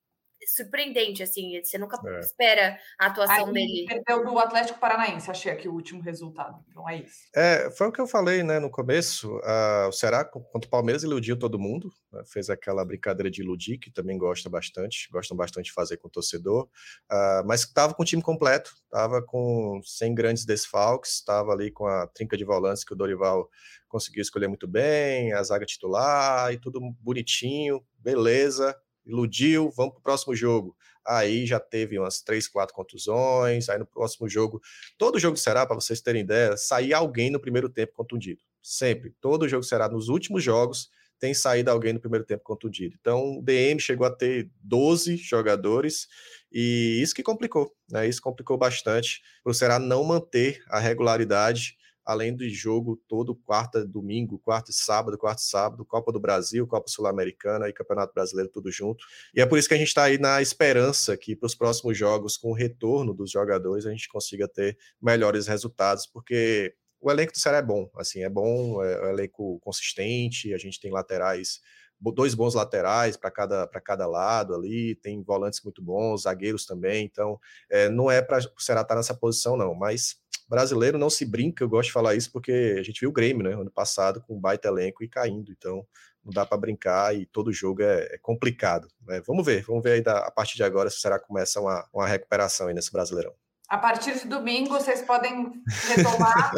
surpreendente, 0.47 1.23
assim. 1.23 1.61
Você 1.63 1.79
nunca 1.79 1.99
é. 2.05 2.21
espera 2.21 2.79
a 2.99 3.07
atuação 3.07 3.47
Aí, 3.47 3.53
dele. 3.53 3.87
Perdeu 3.89 4.25
do 4.25 4.39
Atlético 4.39 4.79
Paranaense, 4.79 5.31
achei 5.31 5.53
aqui 5.53 5.69
o 5.69 5.73
último 5.73 6.03
resultado. 6.03 6.63
Então 6.69 6.89
é 6.89 6.99
isso. 6.99 7.17
É, 7.35 7.71
foi 7.71 7.89
o 7.89 7.93
que 7.93 8.01
eu 8.01 8.07
falei, 8.07 8.43
né, 8.43 8.59
no 8.59 8.71
começo. 8.71 9.37
Uh, 9.39 9.89
o 9.89 9.93
Ceará 9.93 10.25
contra 10.25 10.67
o 10.67 10.71
Palmeiras 10.71 11.03
iludiu 11.03 11.39
todo 11.39 11.59
mundo. 11.59 11.91
Né, 12.13 12.23
fez 12.27 12.51
aquela 12.51 12.85
brincadeira 12.85 13.31
de 13.31 13.43
iludir, 13.43 13.79
que 13.79 13.91
também 13.91 14.19
gosta 14.19 14.49
bastante, 14.49 15.09
gostam 15.11 15.37
bastante 15.37 15.67
de 15.67 15.73
fazer 15.73 15.97
com 15.97 16.09
o 16.09 16.11
torcedor. 16.11 16.65
Uh, 17.11 17.47
mas 17.47 17.61
estava 17.63 17.95
com 17.95 18.03
o 18.03 18.07
time 18.07 18.23
completo, 18.23 18.73
estava 18.85 19.23
com 19.23 19.81
sem 19.85 20.15
grandes 20.15 20.45
desfalques, 20.45 21.15
estava 21.15 21.53
ali 21.53 21.71
com 21.71 21.87
a 21.87 22.07
trinca 22.07 22.37
de 22.37 22.45
volantes 22.45 22.85
que 22.85 22.93
o 22.93 22.97
Dorival 22.97 23.49
conseguiu 23.89 24.23
escolher 24.23 24.49
muito 24.49 24.67
bem, 24.67 25.33
a 25.33 25.43
zaga 25.43 25.67
titular 25.67 26.51
e 26.53 26.59
tudo 26.59 26.81
bonitinho, 27.01 27.85
beleza 27.99 28.75
iludiu, 29.05 29.71
vamos 29.77 29.93
para 29.93 30.01
o 30.01 30.03
próximo 30.03 30.35
jogo. 30.35 30.77
Aí 31.07 31.47
já 31.47 31.59
teve 31.59 31.99
umas 31.99 32.23
três, 32.23 32.47
quatro 32.47 32.75
contusões. 32.75 33.69
Aí 33.69 33.79
no 33.79 33.87
próximo 33.87 34.29
jogo, 34.29 34.61
todo 34.97 35.19
jogo 35.19 35.37
será, 35.37 35.67
para 35.67 35.75
vocês 35.75 36.01
terem 36.01 36.23
ideia, 36.23 36.57
sair 36.57 36.95
alguém 36.95 37.31
no 37.31 37.41
primeiro 37.41 37.69
tempo 37.69 37.93
contundido. 37.93 38.41
Sempre. 38.63 39.15
Todo 39.21 39.49
jogo 39.49 39.65
será. 39.65 39.89
Nos 39.89 40.09
últimos 40.09 40.43
jogos, 40.43 40.91
tem 41.19 41.35
saído 41.35 41.71
alguém 41.71 41.93
no 41.93 42.01
primeiro 42.01 42.25
tempo 42.25 42.43
contundido. 42.43 42.97
Então, 43.01 43.39
o 43.39 43.43
DM 43.43 43.81
chegou 43.81 44.05
a 44.05 44.11
ter 44.11 44.51
12 44.61 45.17
jogadores 45.17 46.09
e 46.51 47.01
isso 47.01 47.15
que 47.15 47.23
complicou, 47.23 47.73
né? 47.89 48.09
Isso 48.09 48.21
complicou 48.21 48.59
bastante 48.59 49.23
para 49.43 49.53
o 49.53 49.55
Ceará 49.55 49.79
não 49.79 50.03
manter 50.03 50.63
a 50.69 50.81
regularidade 50.81 51.77
além 52.05 52.35
do 52.35 52.49
jogo 52.49 53.01
todo 53.09 53.35
quarta, 53.35 53.85
domingo, 53.85 54.39
quarta 54.39 54.71
e 54.71 54.75
sábado, 54.75 55.17
quarta 55.17 55.43
e 55.43 55.45
sábado, 55.45 55.85
Copa 55.85 56.13
do 56.13 56.21
Brasil, 56.21 56.67
Copa 56.67 56.89
Sul-Americana 56.89 57.69
e 57.69 57.73
Campeonato 57.73 58.13
Brasileiro 58.15 58.51
tudo 58.51 58.71
junto. 58.71 59.05
E 59.35 59.41
é 59.41 59.47
por 59.47 59.59
isso 59.59 59.69
que 59.69 59.75
a 59.75 59.79
gente 59.79 59.89
está 59.89 60.05
aí 60.05 60.19
na 60.19 60.43
esperança 60.43 61.17
que 61.17 61.37
para 61.37 61.47
os 61.47 61.55
próximos 61.55 61.97
jogos, 61.97 62.37
com 62.37 62.51
o 62.51 62.55
retorno 62.55 63.15
dos 63.15 63.31
jogadores, 63.31 63.87
a 63.87 63.91
gente 63.91 64.09
consiga 64.09 64.49
ter 64.49 64.77
melhores 65.01 65.47
resultados, 65.47 66.07
porque 66.07 66.75
o 67.01 67.11
elenco 67.11 67.33
do 67.33 67.39
Ceará 67.39 67.59
é 67.59 67.63
bom, 67.63 67.91
assim, 67.97 68.23
é 68.23 68.29
bom, 68.29 68.83
é 68.83 69.07
um 69.07 69.11
elenco 69.11 69.59
consistente, 69.61 70.55
a 70.55 70.59
gente 70.59 70.81
tem 70.81 70.93
laterais 70.93 71.61
dois 72.11 72.35
bons 72.35 72.55
laterais 72.55 73.17
para 73.17 73.31
cada, 73.31 73.67
cada 73.67 74.07
lado 74.07 74.55
ali, 74.55 74.95
tem 74.97 75.23
volantes 75.23 75.61
muito 75.63 75.83
bons, 75.83 76.23
zagueiros 76.23 76.67
também, 76.67 77.05
então 77.05 77.39
é, 77.71 77.89
não 77.89 78.11
é 78.11 78.21
para 78.23 78.39
o 78.39 78.61
Ceará 78.61 78.81
estar 78.81 78.95
tá 78.95 78.97
nessa 78.97 79.15
posição, 79.15 79.57
não, 79.57 79.75
mas 79.75 80.17
brasileiro 80.49 80.99
não 80.99 81.09
se 81.09 81.25
brinca, 81.25 81.63
eu 81.63 81.69
gosto 81.69 81.89
de 81.89 81.93
falar 81.93 82.15
isso 82.15 82.31
porque 82.33 82.77
a 82.79 82.83
gente 82.83 83.01
viu 83.01 83.11
o 83.11 83.13
Grêmio, 83.13 83.45
né, 83.45 83.55
ano 83.55 83.71
passado, 83.71 84.21
com 84.23 84.37
um 84.37 84.41
baita 84.41 84.69
elenco 84.69 85.05
e 85.05 85.09
caindo, 85.09 85.53
então 85.53 85.87
não 86.25 86.33
dá 86.33 86.47
para 86.47 86.59
brincar 86.59 87.15
e 87.15 87.27
todo 87.27 87.53
jogo 87.53 87.83
é, 87.83 88.15
é 88.15 88.19
complicado. 88.19 88.89
Né? 89.07 89.21
Vamos 89.27 89.45
ver, 89.45 89.63
vamos 89.65 89.83
ver 89.83 89.93
aí 89.93 90.03
da, 90.03 90.19
a 90.19 90.31
partir 90.31 90.57
de 90.57 90.63
agora 90.63 90.89
se 90.89 91.01
será 91.01 91.19
que 91.19 91.27
começa 91.27 91.61
uma, 91.61 91.89
uma 91.93 92.07
recuperação 92.07 92.69
aí 92.69 92.75
nesse 92.75 92.93
Brasileirão. 92.93 93.35
A 93.73 93.79
partir 93.79 94.13
de 94.19 94.29
domingo 94.29 94.69
vocês 94.69 95.01
podem 95.01 95.51
retomar, 95.89 96.53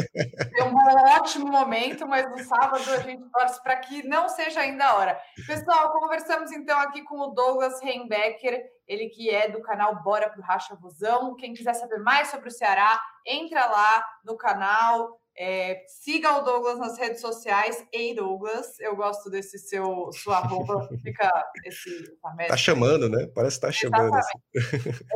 é 0.58 0.64
um 0.64 0.74
ótimo 1.14 1.46
momento, 1.46 2.08
mas 2.08 2.28
no 2.28 2.42
sábado 2.42 2.82
a 2.90 2.98
gente 2.98 3.22
torce 3.30 3.62
para 3.62 3.76
que 3.76 4.04
não 4.04 4.28
seja 4.28 4.58
ainda 4.58 4.84
a 4.84 4.96
hora. 4.96 5.20
Pessoal, 5.46 5.92
conversamos 5.92 6.50
então 6.50 6.76
aqui 6.80 7.02
com 7.02 7.20
o 7.20 7.28
Douglas 7.28 7.80
Reinbecker, 7.80 8.60
ele 8.88 9.10
que 9.10 9.30
é 9.30 9.48
do 9.48 9.62
canal 9.62 10.02
Bora 10.02 10.28
pro 10.28 10.42
Racha 10.42 10.74
Vozão. 10.74 11.36
Quem 11.36 11.54
quiser 11.54 11.74
saber 11.74 12.00
mais 12.00 12.32
sobre 12.32 12.48
o 12.48 12.52
Ceará, 12.52 13.00
entra 13.24 13.64
lá 13.64 14.04
no 14.24 14.36
canal, 14.36 15.16
é, 15.36 15.84
siga 15.88 16.38
o 16.38 16.42
Douglas 16.42 16.78
nas 16.78 16.96
redes 16.96 17.20
sociais. 17.20 17.84
Ei, 17.92 18.14
Douglas, 18.14 18.78
eu 18.78 18.94
gosto 18.94 19.28
desse 19.28 19.58
seu 19.58 20.10
sua 20.12 20.38
roupa, 20.38 20.88
fica 21.02 21.30
esse. 21.66 22.16
Tá 22.48 22.56
chamando, 22.56 23.08
né? 23.08 23.26
Parece 23.34 23.56
que 23.56 23.66
tá 23.66 23.72
chamando. 23.72 24.14
Assim. 24.14 24.38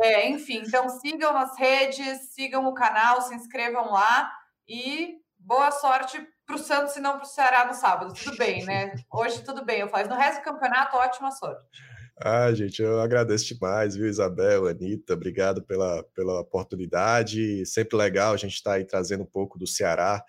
É, 0.03 0.27
enfim, 0.27 0.63
então 0.65 0.89
sigam 0.89 1.31
nas 1.31 1.57
redes, 1.57 2.33
sigam 2.33 2.65
o 2.65 2.73
canal, 2.73 3.21
se 3.21 3.33
inscrevam 3.33 3.91
lá 3.91 4.31
e 4.67 5.15
boa 5.37 5.71
sorte 5.71 6.21
para 6.45 6.55
o 6.55 6.59
Santos 6.59 6.95
e 6.95 6.99
não 6.99 7.13
para 7.13 7.23
o 7.23 7.27
Ceará 7.27 7.65
no 7.65 7.73
sábado. 7.73 8.13
Tudo 8.13 8.35
bem, 8.37 8.65
né? 8.65 8.93
Hoje 9.11 9.43
tudo 9.43 9.63
bem, 9.63 9.79
eu 9.79 9.87
faço. 9.87 10.09
No 10.09 10.15
resto 10.15 10.41
do 10.41 10.43
campeonato, 10.45 10.97
ótima 10.97 11.31
sorte. 11.31 11.63
Ah, 12.21 12.53
gente, 12.53 12.81
eu 12.81 12.99
agradeço 12.99 13.53
demais, 13.53 13.95
viu, 13.95 14.05
Isabel, 14.05 14.67
Anitta, 14.67 15.13
obrigado 15.13 15.63
pela, 15.63 16.03
pela 16.13 16.41
oportunidade. 16.41 17.65
Sempre 17.65 17.97
legal 17.97 18.33
a 18.33 18.37
gente 18.37 18.55
estar 18.55 18.71
tá 18.71 18.75
aí 18.75 18.83
trazendo 18.83 19.23
um 19.23 19.25
pouco 19.25 19.57
do 19.57 19.65
Ceará 19.65 20.21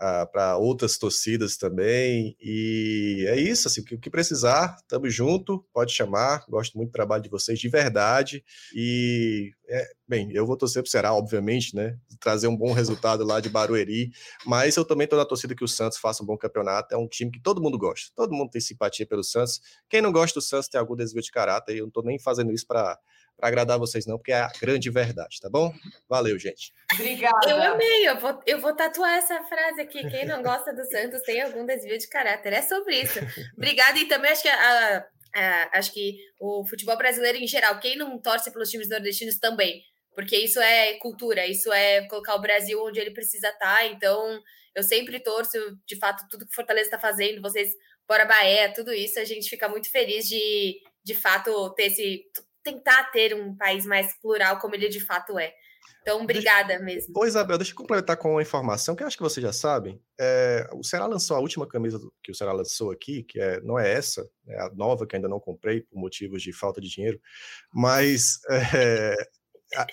uh, 0.00 0.30
para 0.30 0.56
outras 0.56 0.98
torcidas 0.98 1.56
também. 1.56 2.36
E 2.40 3.24
é 3.28 3.38
isso, 3.38 3.68
assim, 3.68 3.80
o 3.80 3.84
que, 3.84 3.98
que 3.98 4.10
precisar, 4.10 4.76
estamos 4.80 5.14
junto, 5.14 5.64
pode 5.72 5.92
chamar. 5.92 6.44
Gosto 6.48 6.76
muito 6.76 6.90
do 6.90 6.92
trabalho 6.92 7.22
de 7.22 7.28
vocês, 7.28 7.58
de 7.58 7.68
verdade. 7.68 8.44
E, 8.74 9.52
é, 9.68 9.86
bem, 10.06 10.30
eu 10.32 10.46
vou 10.46 10.56
torcer 10.56 10.82
para 10.82 10.88
o 10.88 10.90
Ceará, 10.90 11.14
obviamente, 11.14 11.74
né? 11.74 11.98
Trazer 12.20 12.46
um 12.48 12.56
bom 12.56 12.72
resultado 12.72 13.24
lá 13.24 13.40
de 13.40 13.48
Barueri, 13.48 14.10
mas 14.44 14.76
eu 14.76 14.84
também 14.84 15.04
estou 15.04 15.18
na 15.18 15.24
torcida 15.24 15.54
que 15.54 15.64
o 15.64 15.68
Santos 15.68 15.98
faça 15.98 16.22
um 16.22 16.26
bom 16.26 16.36
campeonato. 16.36 16.94
É 16.94 16.98
um 16.98 17.08
time 17.08 17.30
que 17.30 17.40
todo 17.40 17.60
mundo 17.60 17.78
gosta, 17.78 18.10
todo 18.14 18.32
mundo 18.34 18.50
tem 18.50 18.60
simpatia 18.60 19.06
pelo 19.06 19.24
Santos. 19.24 19.60
Quem 19.88 20.00
não 20.00 20.12
gosta 20.12 20.38
do 20.38 20.42
Santos 20.42 20.68
tem 20.68 20.78
algum 20.78 20.96
desvio 20.96 21.22
de 21.22 21.30
caráter, 21.30 21.76
eu 21.76 21.82
não 21.82 21.88
estou 21.88 22.02
nem 22.02 22.18
fazendo 22.18 22.52
isso 22.52 22.66
para 22.66 22.98
para 23.36 23.48
agradar 23.48 23.78
vocês, 23.78 24.06
não, 24.06 24.16
porque 24.16 24.32
é 24.32 24.40
a 24.40 24.52
grande 24.60 24.90
verdade, 24.90 25.40
tá 25.40 25.50
bom? 25.50 25.72
Valeu, 26.08 26.38
gente. 26.38 26.72
Obrigada. 26.94 27.48
Eu 27.48 27.62
amei, 27.62 28.08
eu 28.08 28.18
vou, 28.18 28.42
eu 28.46 28.60
vou 28.60 28.74
tatuar 28.74 29.18
essa 29.18 29.42
frase 29.44 29.80
aqui. 29.82 30.08
Quem 30.08 30.24
não 30.24 30.42
gosta 30.42 30.72
do 30.72 30.84
Santos 30.86 31.20
tem 31.22 31.42
algum 31.42 31.66
desvio 31.66 31.98
de 31.98 32.08
caráter. 32.08 32.52
É 32.54 32.62
sobre 32.62 33.00
isso. 33.02 33.18
Obrigada, 33.56 33.98
e 33.98 34.06
também 34.06 34.30
acho 34.30 34.42
que 34.42 34.48
a, 34.48 35.06
a, 35.34 35.78
acho 35.78 35.92
que 35.92 36.16
o 36.40 36.66
futebol 36.66 36.96
brasileiro 36.96 37.38
em 37.38 37.46
geral, 37.46 37.78
quem 37.78 37.96
não 37.96 38.18
torce 38.18 38.50
pelos 38.50 38.70
times 38.70 38.88
nordestinos 38.88 39.38
também, 39.38 39.82
porque 40.14 40.36
isso 40.36 40.58
é 40.58 40.94
cultura, 40.94 41.46
isso 41.46 41.70
é 41.70 42.08
colocar 42.08 42.34
o 42.36 42.40
Brasil 42.40 42.82
onde 42.82 42.98
ele 42.98 43.10
precisa 43.10 43.48
estar. 43.48 43.76
Tá, 43.76 43.86
então, 43.86 44.40
eu 44.74 44.82
sempre 44.82 45.20
torço, 45.20 45.58
de 45.86 45.96
fato, 45.96 46.26
tudo 46.30 46.46
que 46.46 46.54
Fortaleza 46.54 46.86
está 46.86 46.98
fazendo, 46.98 47.42
vocês, 47.42 47.74
Bora 48.08 48.24
Bahia, 48.24 48.72
tudo 48.72 48.94
isso, 48.94 49.18
a 49.18 49.24
gente 49.24 49.48
fica 49.48 49.68
muito 49.68 49.90
feliz 49.90 50.26
de, 50.26 50.80
de 51.04 51.14
fato, 51.14 51.74
ter 51.74 51.88
esse 51.88 52.24
tentar 52.66 53.04
ter 53.12 53.34
um 53.34 53.54
país 53.56 53.86
mais 53.86 54.18
plural 54.20 54.58
como 54.58 54.74
ele 54.74 54.88
de 54.88 55.00
fato 55.00 55.38
é. 55.38 55.54
Então, 56.02 56.22
obrigada 56.22 56.68
deixa... 56.68 56.84
mesmo. 56.84 57.14
Ô, 57.16 57.24
Isabel, 57.24 57.58
deixa 57.58 57.72
eu 57.72 57.76
complementar 57.76 58.16
com 58.16 58.32
uma 58.32 58.42
informação 58.42 58.94
que 58.94 59.02
eu 59.02 59.06
acho 59.06 59.16
que 59.16 59.22
vocês 59.22 59.42
já 59.42 59.52
sabem. 59.52 60.00
É, 60.18 60.68
o 60.72 60.82
Ceará 60.82 61.06
lançou 61.06 61.36
a 61.36 61.40
última 61.40 61.66
camisa 61.66 61.98
que 62.22 62.30
o 62.30 62.34
Ceará 62.34 62.52
lançou 62.52 62.90
aqui, 62.90 63.22
que 63.22 63.40
é, 63.40 63.60
não 63.60 63.78
é 63.78 63.92
essa, 63.92 64.28
é 64.48 64.60
a 64.60 64.70
nova 64.70 65.06
que 65.06 65.16
ainda 65.16 65.28
não 65.28 65.40
comprei 65.40 65.80
por 65.80 65.98
motivos 65.98 66.42
de 66.42 66.52
falta 66.52 66.80
de 66.80 66.88
dinheiro, 66.88 67.20
mas 67.72 68.38
é, 68.50 69.16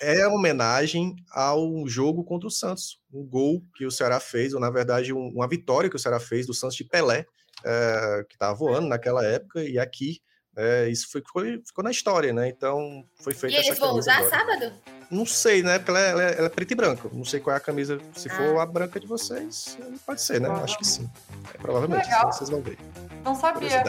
é 0.00 0.26
uma 0.26 0.36
homenagem 0.36 1.14
ao 1.32 1.86
jogo 1.86 2.24
contra 2.24 2.48
o 2.48 2.50
Santos, 2.50 3.00
um 3.12 3.24
gol 3.24 3.64
que 3.76 3.86
o 3.86 3.90
Ceará 3.90 4.18
fez, 4.18 4.54
ou 4.54 4.60
na 4.60 4.70
verdade 4.70 5.12
um, 5.12 5.28
uma 5.28 5.48
vitória 5.48 5.90
que 5.90 5.96
o 5.96 5.98
Ceará 5.98 6.20
fez 6.20 6.46
do 6.46 6.54
Santos 6.54 6.76
de 6.76 6.84
Pelé, 6.84 7.26
é, 7.64 8.24
que 8.28 8.34
estava 8.34 8.54
voando 8.54 8.88
naquela 8.88 9.24
época, 9.24 9.64
e 9.64 9.78
aqui 9.78 10.20
é, 10.56 10.88
isso 10.88 11.10
foi, 11.10 11.20
ficou, 11.20 11.42
ficou 11.42 11.82
na 11.82 11.90
história, 11.90 12.32
né? 12.32 12.48
Então 12.48 13.04
foi 13.16 13.34
feito. 13.34 13.52
E 13.52 13.56
eles 13.56 13.78
vão 13.78 13.96
usar 13.96 14.18
agora. 14.18 14.30
sábado? 14.30 14.72
Não 15.10 15.26
sei, 15.26 15.62
né? 15.62 15.78
Porque 15.78 15.90
ela 15.90 16.00
é, 16.00 16.10
ela, 16.10 16.22
é, 16.22 16.38
ela 16.38 16.46
é, 16.46 16.48
preta 16.48 16.72
e 16.72 16.76
branca. 16.76 17.08
Não 17.12 17.24
sei 17.24 17.40
qual 17.40 17.54
é 17.54 17.56
a 17.56 17.60
camisa. 17.60 17.98
Se 18.14 18.28
ah. 18.28 18.34
for 18.34 18.58
a 18.58 18.66
branca 18.66 18.98
de 18.98 19.06
vocês, 19.06 19.76
pode 20.06 20.22
ser, 20.22 20.40
né? 20.40 20.48
Acho 20.62 20.78
que 20.78 20.86
sim. 20.86 21.10
É, 21.52 21.58
provavelmente. 21.58 22.04
Legal. 22.04 22.32
Vocês 22.32 22.50
vão 22.50 22.62
ver. 22.62 22.78
Não 23.24 23.34
sabia. 23.34 23.82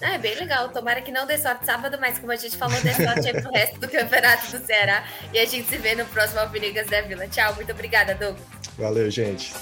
É 0.00 0.18
bem 0.18 0.34
legal. 0.36 0.68
Tomara 0.70 1.02
que 1.02 1.12
não 1.12 1.26
dê 1.26 1.36
sorte 1.38 1.66
sábado, 1.66 1.98
mas 2.00 2.18
como 2.18 2.32
a 2.32 2.36
gente 2.36 2.56
falou, 2.56 2.80
dê 2.80 2.92
sorte 2.92 3.28
aí 3.28 3.42
pro 3.42 3.52
resto 3.52 3.80
do 3.80 3.88
campeonato 3.88 4.50
do 4.50 4.64
Ceará. 4.64 5.06
E 5.32 5.38
a 5.38 5.44
gente 5.44 5.68
se 5.68 5.76
vê 5.76 5.94
no 5.94 6.06
próximo 6.06 6.40
Alpinigas 6.40 6.86
da 6.86 7.02
Vila. 7.02 7.26
Tchau, 7.28 7.54
muito 7.54 7.72
obrigada, 7.72 8.14
Douglas. 8.14 8.46
Valeu, 8.78 9.10
gente. 9.10 9.54